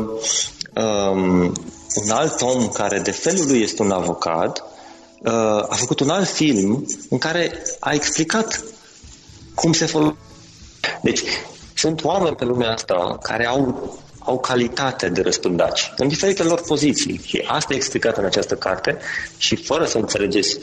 um, 0.74 1.52
un 1.94 2.10
alt 2.10 2.40
om 2.40 2.68
care 2.68 2.98
de 2.98 3.10
felul 3.10 3.46
lui 3.46 3.60
este 3.60 3.82
un 3.82 3.90
avocat 3.90 4.64
uh, 5.22 5.32
a 5.68 5.74
făcut 5.76 6.00
un 6.00 6.08
alt 6.08 6.28
film 6.28 6.86
în 7.10 7.18
care 7.18 7.52
a 7.80 7.92
explicat 7.92 8.64
cum 9.54 9.72
se 9.72 9.86
folosește. 9.86 10.18
Deci, 11.02 11.20
sunt 11.74 12.04
oameni 12.04 12.36
pe 12.36 12.44
lumea 12.44 12.72
asta 12.72 13.18
care 13.22 13.46
au, 13.46 13.98
au 14.24 14.38
calitate 14.38 15.08
de 15.08 15.22
răspândaci 15.22 15.92
în 15.96 16.08
diferite 16.08 16.42
lor 16.42 16.60
poziții 16.60 17.20
și 17.24 17.44
asta 17.46 17.72
e 17.72 17.76
explicat 17.76 18.16
în 18.16 18.24
această 18.24 18.54
carte 18.54 18.98
și 19.36 19.56
fără 19.56 19.84
să 19.84 19.98
înțelegeți 19.98 20.58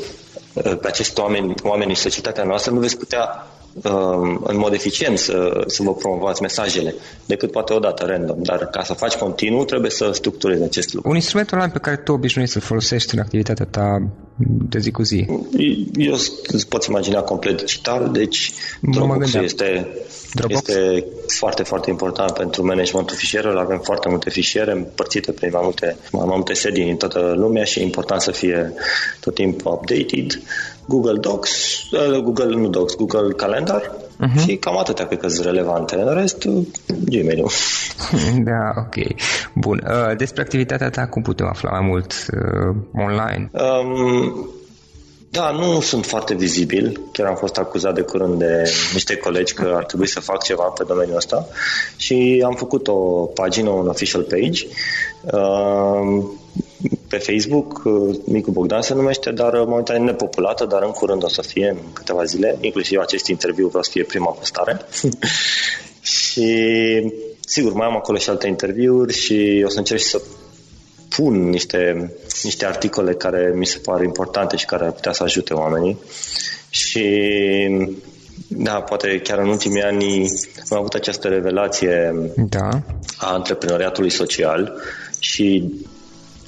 uh, 0.53 0.77
pe 0.81 0.87
acești 0.87 1.19
oameni, 1.19 1.53
oamenii 1.63 1.95
societatea 1.95 2.43
noastră, 2.43 2.71
nu 2.71 2.79
veți 2.79 2.97
putea 2.97 3.45
Um, 3.73 4.41
în 4.43 4.57
mod 4.57 4.73
eficient 4.73 5.17
să, 5.17 5.63
să 5.67 5.83
vă 5.83 5.93
promovați 5.93 6.41
mesajele, 6.41 6.95
decât 7.25 7.51
poate 7.51 7.73
odată 7.73 8.05
random. 8.05 8.37
Dar 8.41 8.65
ca 8.65 8.83
să 8.83 8.93
faci 8.93 9.15
continuu, 9.15 9.65
trebuie 9.65 9.91
să 9.91 10.11
structurezi 10.13 10.63
acest 10.63 10.93
lucru. 10.93 11.09
Un 11.09 11.15
instrument 11.15 11.51
online 11.51 11.71
pe 11.71 11.79
care 11.79 11.95
tu 11.95 12.11
obișnuiești 12.11 12.53
să-l 12.53 12.65
folosești 12.65 13.13
în 13.15 13.19
activitatea 13.19 13.65
ta 13.65 14.07
de 14.47 14.79
zi 14.79 14.91
cu 14.91 15.03
zi? 15.03 15.25
Eu 15.97 16.13
îți 16.47 16.67
pot 16.67 16.85
imagina 16.85 17.21
complet 17.21 17.57
digital, 17.57 18.09
deci 18.11 18.53
Dropbox 18.81 19.33
este, 19.33 19.87
Dropbox? 20.33 20.67
este 20.67 21.05
foarte, 21.27 21.63
foarte 21.63 21.89
important 21.89 22.31
pentru 22.31 22.65
managementul 22.65 23.15
fișierelor. 23.15 23.57
Avem 23.57 23.79
foarte 23.79 24.09
multe 24.09 24.29
fișiere 24.29 24.71
împărțite 24.71 25.31
pe 25.31 25.49
mai 25.51 25.61
multe, 25.63 25.97
mai 26.11 26.25
multe 26.27 26.53
sedii 26.53 26.89
în 26.89 26.95
toată 26.95 27.33
lumea 27.37 27.63
și 27.63 27.79
e 27.79 27.83
important 27.83 28.21
să 28.21 28.31
fie 28.31 28.73
tot 29.19 29.33
timpul 29.33 29.71
updated. 29.71 30.41
Google 30.87 31.17
Docs, 31.19 31.81
uh, 31.91 32.19
Google, 32.19 32.55
nu 32.55 32.67
Docs, 32.67 32.95
Google 32.95 33.33
Calendar 33.35 33.91
uh-huh. 34.21 34.45
și 34.47 34.55
cam 34.55 34.77
atâtea 34.77 35.05
cred 35.07 35.19
că 35.19 35.27
sunt 35.27 35.45
relevante. 35.45 35.95
În 35.95 36.13
rest, 36.13 36.47
Gmail-ul. 37.05 37.51
Da, 38.49 38.73
ok. 38.77 38.95
Bun. 39.53 39.83
Uh, 39.87 40.17
despre 40.17 40.41
activitatea 40.41 40.89
ta, 40.89 41.07
cum 41.07 41.21
putem 41.21 41.47
afla 41.47 41.69
mai 41.69 41.81
mult 41.81 42.13
uh, 42.33 42.75
online? 42.93 43.49
Um, 43.51 44.49
da, 45.31 45.51
nu 45.51 45.79
sunt 45.81 46.05
foarte 46.05 46.35
vizibil. 46.35 46.99
Chiar 47.11 47.27
am 47.27 47.35
fost 47.35 47.57
acuzat 47.57 47.93
de 47.93 48.01
curând 48.01 48.39
de 48.39 48.71
niște 48.93 49.15
colegi 49.17 49.53
că 49.53 49.73
ar 49.75 49.85
trebui 49.85 50.07
să 50.07 50.19
fac 50.19 50.43
ceva 50.43 50.63
pe 50.63 50.83
domeniul 50.87 51.15
ăsta 51.15 51.47
și 51.95 52.43
am 52.45 52.53
făcut 52.53 52.87
o 52.87 53.25
pagină, 53.25 53.69
un 53.69 53.87
official 53.87 54.21
page. 54.21 54.65
Uh, 55.21 56.23
pe 57.07 57.17
Facebook, 57.17 57.81
uh, 57.85 58.15
Micu 58.25 58.51
Bogdan 58.51 58.81
se 58.81 58.93
numește, 58.93 59.31
dar 59.31 59.53
uh, 59.53 59.65
momentan 59.67 59.95
e 59.95 59.99
nepopulată, 59.99 60.65
dar 60.65 60.83
în 60.83 60.91
curând 60.91 61.23
o 61.23 61.27
să 61.27 61.41
fie 61.41 61.69
în 61.69 61.93
câteva 61.93 62.23
zile, 62.23 62.57
inclusiv 62.61 62.99
acest 62.99 63.27
interviu 63.27 63.67
vreau 63.67 63.83
să 63.83 63.91
fie 63.91 64.03
prima 64.03 64.31
postare. 64.31 64.81
și 66.01 66.49
sigur, 67.45 67.73
mai 67.73 67.87
am 67.87 67.95
acolo 67.95 68.17
și 68.17 68.29
alte 68.29 68.47
interviuri 68.47 69.13
și 69.13 69.63
o 69.65 69.69
să 69.69 69.77
încerc 69.77 70.01
să 70.01 70.21
pun 71.15 71.49
niște, 71.49 72.11
niște 72.43 72.65
articole 72.65 73.13
care 73.13 73.53
mi 73.55 73.65
se 73.65 73.77
par 73.77 74.03
importante 74.03 74.55
și 74.55 74.65
care 74.65 74.85
ar 74.85 74.91
putea 74.91 75.11
să 75.11 75.23
ajute 75.23 75.53
oamenii. 75.53 75.97
Și 76.69 77.05
da, 78.47 78.81
poate 78.81 79.19
chiar 79.23 79.39
în 79.39 79.47
ultimii 79.47 79.81
ani 79.81 80.25
am 80.69 80.77
avut 80.77 80.93
această 80.93 81.27
revelație 81.27 82.13
da. 82.35 82.69
a 83.17 83.33
antreprenoriatului 83.33 84.09
social 84.09 84.73
și 85.19 85.73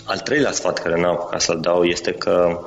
al 0.05 0.19
treilea 0.19 0.51
sfat 0.51 0.79
care 0.79 1.01
n-am 1.01 1.11
apucat 1.11 1.41
să-l 1.41 1.59
dau 1.61 1.83
este 1.83 2.11
că 2.11 2.59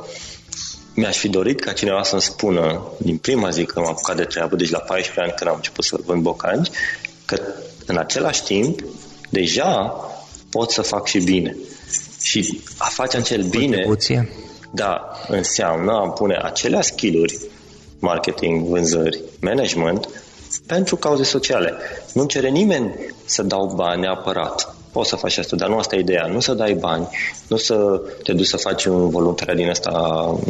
mi-aș 0.94 1.16
fi 1.16 1.28
dorit 1.28 1.60
ca 1.60 1.72
cineva 1.72 2.02
să-mi 2.02 2.20
spună 2.20 2.82
din 2.98 3.16
prima 3.16 3.50
zi 3.50 3.64
că 3.64 3.80
m-am 3.80 3.88
apucat 3.88 4.16
de 4.16 4.24
treabă, 4.24 4.56
deci 4.56 4.70
la 4.70 4.78
14 4.78 5.20
ani 5.20 5.32
când 5.36 5.50
am 5.50 5.56
început 5.56 5.84
să 5.84 5.96
vând 6.04 6.22
bocanci, 6.22 6.68
că 7.24 7.40
în 7.86 7.96
același 7.96 8.42
timp 8.42 8.80
deja 9.30 9.94
pot 10.50 10.70
să 10.70 10.82
fac 10.82 11.06
și 11.06 11.18
bine. 11.18 11.56
Și 12.22 12.60
a 12.78 12.88
face 12.88 13.16
acel 13.16 13.42
bine, 13.42 13.84
da, 14.70 15.10
înseamnă 15.28 15.92
a 15.92 16.08
pune 16.08 16.38
acelea 16.42 16.82
skill-uri, 16.82 17.38
marketing, 17.98 18.66
vânzări, 18.66 19.20
management, 19.40 20.08
pentru 20.66 20.96
cauze 20.96 21.22
sociale. 21.22 21.74
Nu 22.12 22.24
cere 22.24 22.48
nimeni 22.48 23.14
să 23.24 23.42
dau 23.42 23.72
bani 23.74 24.00
neapărat 24.00 24.75
poți 24.96 25.08
să 25.08 25.16
faci 25.16 25.38
asta, 25.38 25.56
dar 25.56 25.68
nu 25.68 25.78
asta 25.78 25.96
e 25.96 25.98
ideea. 25.98 26.26
Nu 26.26 26.40
să 26.40 26.54
dai 26.54 26.74
bani, 26.74 27.08
nu 27.48 27.56
să 27.56 28.00
te 28.22 28.32
duci 28.32 28.46
să 28.46 28.56
faci 28.56 28.84
un 28.84 29.10
voluntariat 29.10 29.56
din 29.56 29.68
asta, 29.68 29.90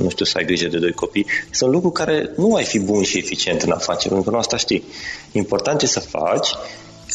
nu 0.02 0.08
știu, 0.08 0.24
să 0.24 0.38
ai 0.38 0.44
grijă 0.44 0.68
de 0.68 0.78
doi 0.78 0.92
copii. 0.92 1.26
Sunt 1.50 1.72
lucruri 1.72 1.94
care 1.94 2.30
nu 2.36 2.54
ai 2.54 2.64
fi 2.64 2.78
bun 2.78 3.02
și 3.02 3.18
eficient 3.18 3.62
în 3.62 3.70
afaceri, 3.70 4.08
pentru 4.08 4.22
că 4.22 4.30
nu 4.30 4.38
asta 4.38 4.56
știi. 4.56 4.84
Important 5.32 5.82
e 5.82 5.86
să 5.86 6.00
faci 6.00 6.48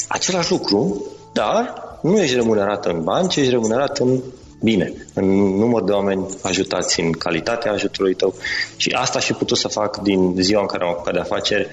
același 0.08 0.52
lucru, 0.52 1.06
dar 1.34 1.74
nu 2.02 2.20
ești 2.20 2.36
remunerat 2.36 2.86
în 2.86 3.04
bani, 3.04 3.28
ci 3.28 3.36
ești 3.36 3.52
remunerat 3.52 3.98
în 3.98 4.20
bine, 4.62 4.94
în 5.14 5.26
număr 5.58 5.84
de 5.84 5.92
oameni 5.92 6.26
ajutați, 6.42 7.00
în 7.00 7.12
calitatea 7.12 7.72
ajutorului 7.72 8.16
tău. 8.16 8.34
Și 8.76 8.90
asta 8.90 9.20
și 9.20 9.34
putut 9.34 9.58
să 9.58 9.68
fac 9.68 9.98
din 9.98 10.36
ziua 10.40 10.62
în 10.62 10.68
care 10.68 10.84
am 10.84 10.90
apucat 10.90 11.14
de 11.14 11.20
afaceri, 11.20 11.68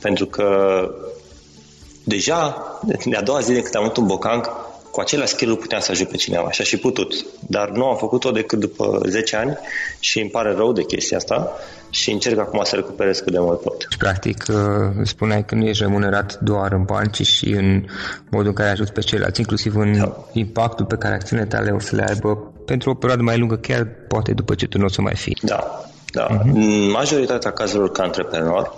pentru 0.00 0.26
că 0.26 0.46
deja, 2.04 2.56
de 3.04 3.16
a 3.16 3.22
doua 3.22 3.40
zi 3.40 3.52
de 3.52 3.60
când 3.60 3.76
am 3.76 3.82
avut 3.82 3.96
un 3.96 4.06
bocanc, 4.06 4.50
cu 4.92 5.00
aceleași 5.00 5.32
skill 5.32 5.56
puteam 5.56 5.80
să 5.80 5.90
ajut 5.90 6.08
pe 6.08 6.16
cineva 6.16 6.50
și 6.50 6.62
și 6.62 6.76
putut. 6.76 7.14
Dar 7.40 7.68
nu 7.68 7.84
am 7.86 7.96
făcut-o 7.96 8.30
decât 8.30 8.58
după 8.58 9.00
10 9.08 9.36
ani 9.36 9.58
și 9.98 10.20
îmi 10.20 10.30
pare 10.30 10.52
rău 10.52 10.72
de 10.72 10.84
chestia 10.84 11.16
asta 11.16 11.52
și 11.90 12.10
încerc 12.10 12.38
acum 12.38 12.60
să 12.64 12.76
recuperez 12.76 13.18
cât 13.18 13.32
de 13.32 13.38
mult 13.38 13.60
pot. 13.60 13.86
Practic, 13.98 14.44
uh, 14.48 14.56
spuneai 15.02 15.44
că 15.44 15.54
nu 15.54 15.66
ești 15.66 15.82
remunerat 15.82 16.38
doar 16.40 16.72
în 16.72 16.82
bani, 16.82 17.10
ci 17.10 17.26
și 17.26 17.48
în 17.48 17.84
modul 18.30 18.46
în 18.46 18.52
care 18.52 18.70
ajuți 18.70 18.92
pe 18.92 19.00
ceilalți, 19.00 19.40
inclusiv 19.40 19.76
în 19.76 19.98
da. 19.98 20.16
impactul 20.32 20.86
pe 20.86 20.96
care 20.96 21.14
acțiunile 21.14 21.48
tale 21.48 21.70
o 21.70 21.78
să 21.78 21.96
le 21.96 22.04
aibă 22.08 22.52
pentru 22.66 22.90
o 22.90 22.94
perioadă 22.94 23.22
mai 23.22 23.38
lungă, 23.38 23.56
chiar 23.56 23.86
poate 24.08 24.32
după 24.32 24.54
ce 24.54 24.66
tu 24.66 24.78
nu 24.78 24.84
o 24.84 24.88
să 24.88 25.00
mai 25.00 25.14
fii. 25.14 25.38
Da, 25.42 25.84
da. 26.12 26.26
Uh-huh. 26.26 26.52
În 26.52 26.90
majoritatea 26.90 27.52
cazurilor 27.52 27.90
ca 27.90 28.02
antreprenor, 28.02 28.72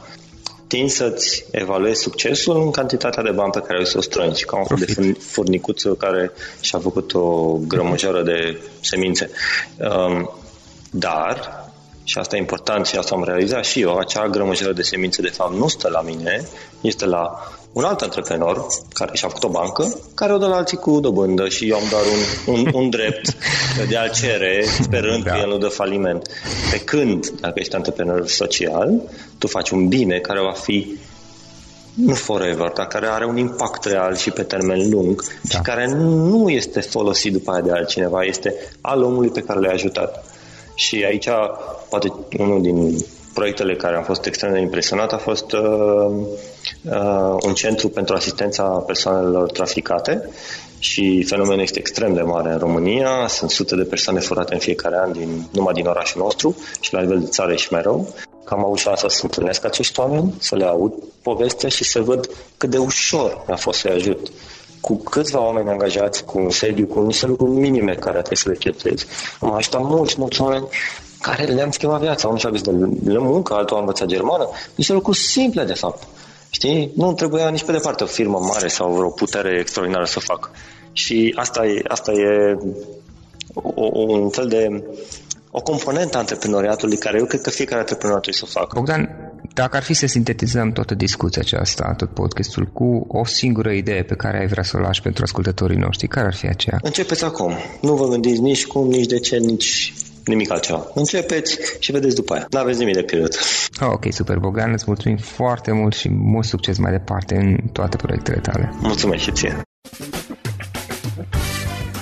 știind 0.74 0.92
să-ți 0.92 1.44
evaluezi 1.50 2.00
succesul 2.02 2.60
în 2.60 2.70
cantitatea 2.70 3.22
de 3.22 3.30
bani 3.30 3.50
pe 3.52 3.60
care 3.60 3.80
o 3.80 3.84
să 3.84 3.98
o 3.98 4.00
strângi, 4.00 4.44
ca 4.44 4.56
un 4.56 4.64
fel 4.64 4.78
de 4.86 5.12
furnicuță 5.12 5.94
care 5.94 6.32
și-a 6.60 6.78
făcut 6.78 7.14
o 7.14 7.56
grămăjoară 7.66 8.22
de 8.22 8.60
semințe. 8.80 9.30
Um, 9.78 10.30
dar, 10.90 11.64
și 12.04 12.18
asta 12.18 12.36
e 12.36 12.38
important 12.38 12.86
și 12.86 12.96
asta 12.96 13.14
am 13.14 13.24
realizat 13.24 13.64
și 13.64 13.80
eu, 13.80 13.96
acea 13.96 14.28
grămăjoară 14.28 14.72
de 14.72 14.82
semințe 14.82 15.22
de 15.22 15.28
fapt 15.28 15.54
nu 15.54 15.68
stă 15.68 15.88
la 15.88 16.00
mine, 16.00 16.48
este 16.80 17.06
la 17.06 17.52
un 17.74 17.84
alt 17.84 18.00
antreprenor 18.00 18.66
care 18.92 19.10
și-a 19.14 19.28
făcut 19.28 19.44
o 19.44 19.48
bancă, 19.48 19.98
care 20.14 20.32
o 20.32 20.38
dă 20.38 20.46
la 20.46 20.56
alții 20.56 20.76
cu 20.76 21.00
dobândă 21.00 21.48
și 21.48 21.68
eu 21.68 21.76
am 21.76 21.82
doar 21.90 22.02
un, 22.46 22.54
un, 22.54 22.70
un 22.74 22.90
drept 22.90 23.36
de 23.88 23.96
a-l 23.96 24.10
cere, 24.10 24.64
sperând 24.80 25.24
da. 25.24 25.30
că 25.30 25.38
el 25.38 25.48
nu 25.48 25.58
dă 25.58 25.68
faliment. 25.68 26.28
Pe 26.70 26.78
când, 26.78 27.28
dacă 27.40 27.54
ești 27.54 27.74
antreprenor 27.74 28.26
social, 28.26 29.02
tu 29.38 29.46
faci 29.46 29.70
un 29.70 29.88
bine 29.88 30.18
care 30.18 30.40
va 30.40 30.52
fi 30.52 30.98
nu 31.94 32.14
forever, 32.14 32.70
dar 32.74 32.86
care 32.86 33.06
are 33.06 33.26
un 33.26 33.36
impact 33.36 33.84
real 33.84 34.16
și 34.16 34.30
pe 34.30 34.42
termen 34.42 34.90
lung 34.90 35.22
da. 35.22 35.56
și 35.56 35.62
care 35.62 35.86
nu 35.96 36.48
este 36.48 36.80
folosit 36.80 37.32
după 37.32 37.50
aia 37.50 37.60
de 37.60 37.70
altcineva, 37.70 38.22
este 38.22 38.54
al 38.80 39.02
omului 39.02 39.28
pe 39.28 39.40
care 39.40 39.60
l-ai 39.60 39.72
ajutat. 39.72 40.24
Și 40.74 41.04
aici, 41.06 41.28
poate 41.88 42.12
unul 42.38 42.62
din 42.62 42.96
proiectele 43.34 43.76
care 43.76 43.96
am 43.96 44.02
fost 44.02 44.26
extrem 44.26 44.52
de 44.52 44.60
impresionat 44.60 45.12
a 45.12 45.16
fost 45.16 45.52
uh, 45.52 45.60
uh, 45.60 46.26
un 47.40 47.54
centru 47.54 47.88
pentru 47.88 48.14
asistența 48.14 48.62
persoanelor 48.62 49.50
traficate 49.50 50.28
și 50.78 51.22
fenomenul 51.22 51.62
este 51.62 51.78
extrem 51.78 52.14
de 52.14 52.20
mare 52.20 52.52
în 52.52 52.58
România. 52.58 53.26
Sunt 53.28 53.50
sute 53.50 53.76
de 53.76 53.82
persoane 53.82 54.20
furate 54.20 54.54
în 54.54 54.60
fiecare 54.60 54.96
an 54.98 55.12
din, 55.12 55.48
numai 55.52 55.72
din 55.72 55.86
orașul 55.86 56.22
nostru 56.22 56.56
și 56.80 56.92
la 56.92 57.00
nivel 57.00 57.20
de 57.20 57.26
țară 57.26 57.54
și 57.54 57.68
mai 57.70 57.82
rău. 57.82 58.14
Că 58.44 58.54
am 58.54 58.64
avut 58.64 58.78
șansa 58.78 59.08
să 59.08 59.20
întâlnesc 59.22 59.64
acești 59.64 60.00
oameni, 60.00 60.34
să 60.38 60.56
le 60.56 60.64
aud 60.64 60.92
povestea 61.22 61.68
și 61.68 61.84
să 61.84 62.00
văd 62.00 62.30
cât 62.56 62.70
de 62.70 62.78
ușor 62.78 63.44
mi-a 63.46 63.56
fost 63.56 63.78
să-i 63.78 63.90
ajut 63.90 64.30
cu 64.80 64.96
câțiva 64.96 65.44
oameni 65.44 65.68
angajați, 65.68 66.24
cu 66.24 66.38
un 66.38 66.50
sediu, 66.50 66.86
cu 66.86 67.00
niște 67.00 67.26
lucruri 67.26 67.50
minime 67.50 67.94
care 67.94 68.16
trebuie 68.16 68.36
să 68.36 68.48
le 68.48 68.56
cheltuiesc. 68.56 69.06
Am 69.40 69.52
ajutat 69.52 69.82
mulți, 69.82 70.14
mulți 70.18 70.40
oameni 70.40 70.68
care 71.20 71.44
le-am 71.44 71.70
schimbat 71.70 72.00
viața. 72.00 72.26
Unul 72.26 72.38
și-a 72.38 72.50
găsit 72.50 72.66
de 72.66 73.18
muncă, 73.18 73.54
altul 73.54 73.76
a 73.76 73.80
învățat 73.80 74.06
germană. 74.06 74.48
Niște 74.74 74.92
lucruri 74.92 75.18
simple, 75.18 75.64
de 75.64 75.72
fapt. 75.72 76.02
Știi? 76.54 76.90
Nu 76.96 77.12
trebuia 77.12 77.48
nici 77.48 77.64
pe 77.64 77.72
departe 77.72 78.02
o 78.02 78.06
firmă 78.06 78.38
mare 78.38 78.68
sau 78.68 78.92
vreo 78.92 79.08
putere 79.08 79.58
extraordinară 79.60 80.04
să 80.04 80.20
facă. 80.20 80.50
Și 80.92 81.34
asta 81.36 81.66
e, 81.66 81.82
asta 81.88 82.12
e 82.12 82.56
o, 83.54 84.02
un 84.12 84.30
fel 84.30 84.48
de 84.48 84.84
o 85.50 85.60
componentă 85.60 86.16
a 86.16 86.20
antreprenoriatului 86.20 86.96
care 86.96 87.18
eu 87.18 87.24
cred 87.24 87.40
că 87.40 87.50
fiecare 87.50 87.80
antreprenor 87.80 88.20
trebuie 88.20 88.42
să 88.42 88.46
o 88.48 88.58
facă. 88.60 88.74
Bogdan, 88.74 89.32
dacă 89.54 89.76
ar 89.76 89.82
fi 89.82 89.94
să 89.94 90.06
sintetizăm 90.06 90.72
toată 90.72 90.94
discuția 90.94 91.42
aceasta, 91.44 91.94
tot 91.96 92.10
podcastul, 92.10 92.64
cu 92.72 93.04
o 93.08 93.24
singură 93.24 93.70
idee 93.70 94.02
pe 94.02 94.14
care 94.14 94.38
ai 94.38 94.46
vrea 94.46 94.62
să 94.62 94.76
o 94.76 94.80
lași 94.80 95.02
pentru 95.02 95.22
ascultătorii 95.22 95.76
noștri, 95.76 96.08
care 96.08 96.26
ar 96.26 96.34
fi 96.34 96.46
aceea? 96.46 96.78
Începeți 96.82 97.24
acum. 97.24 97.52
Nu 97.80 97.94
vă 97.94 98.08
gândiți 98.08 98.40
nici 98.40 98.66
cum, 98.66 98.88
nici 98.88 99.06
de 99.06 99.18
ce, 99.18 99.36
nici 99.36 99.94
nimic 100.24 100.50
altceva. 100.50 100.86
Începeți 100.94 101.58
și 101.78 101.92
vedeți 101.92 102.14
după 102.14 102.34
aia. 102.34 102.46
Nu 102.50 102.58
aveți 102.58 102.78
nimic 102.78 102.94
de 102.94 103.02
pierdut. 103.02 103.38
Oh, 103.80 103.88
ok, 103.92 104.04
super, 104.10 104.38
Bogdan. 104.38 104.72
Îți 104.72 104.84
mulțumim 104.86 105.16
foarte 105.16 105.72
mult 105.72 105.94
și 105.94 106.08
mult 106.10 106.44
succes 106.44 106.78
mai 106.78 106.92
departe 106.92 107.36
în 107.36 107.56
toate 107.72 107.96
proiectele 107.96 108.40
tale. 108.40 108.74
Mulțumesc 108.80 109.22
și 109.22 109.32
ție. 109.32 109.62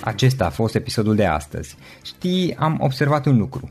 Acesta 0.01 0.45
a 0.45 0.51
fost 0.51 0.75
episodul 0.75 1.15
de 1.15 1.25
astăzi. 1.25 1.77
Știi, 2.03 2.57
am 2.59 2.77
observat 2.81 3.27
un 3.27 3.39
lucru. 3.39 3.71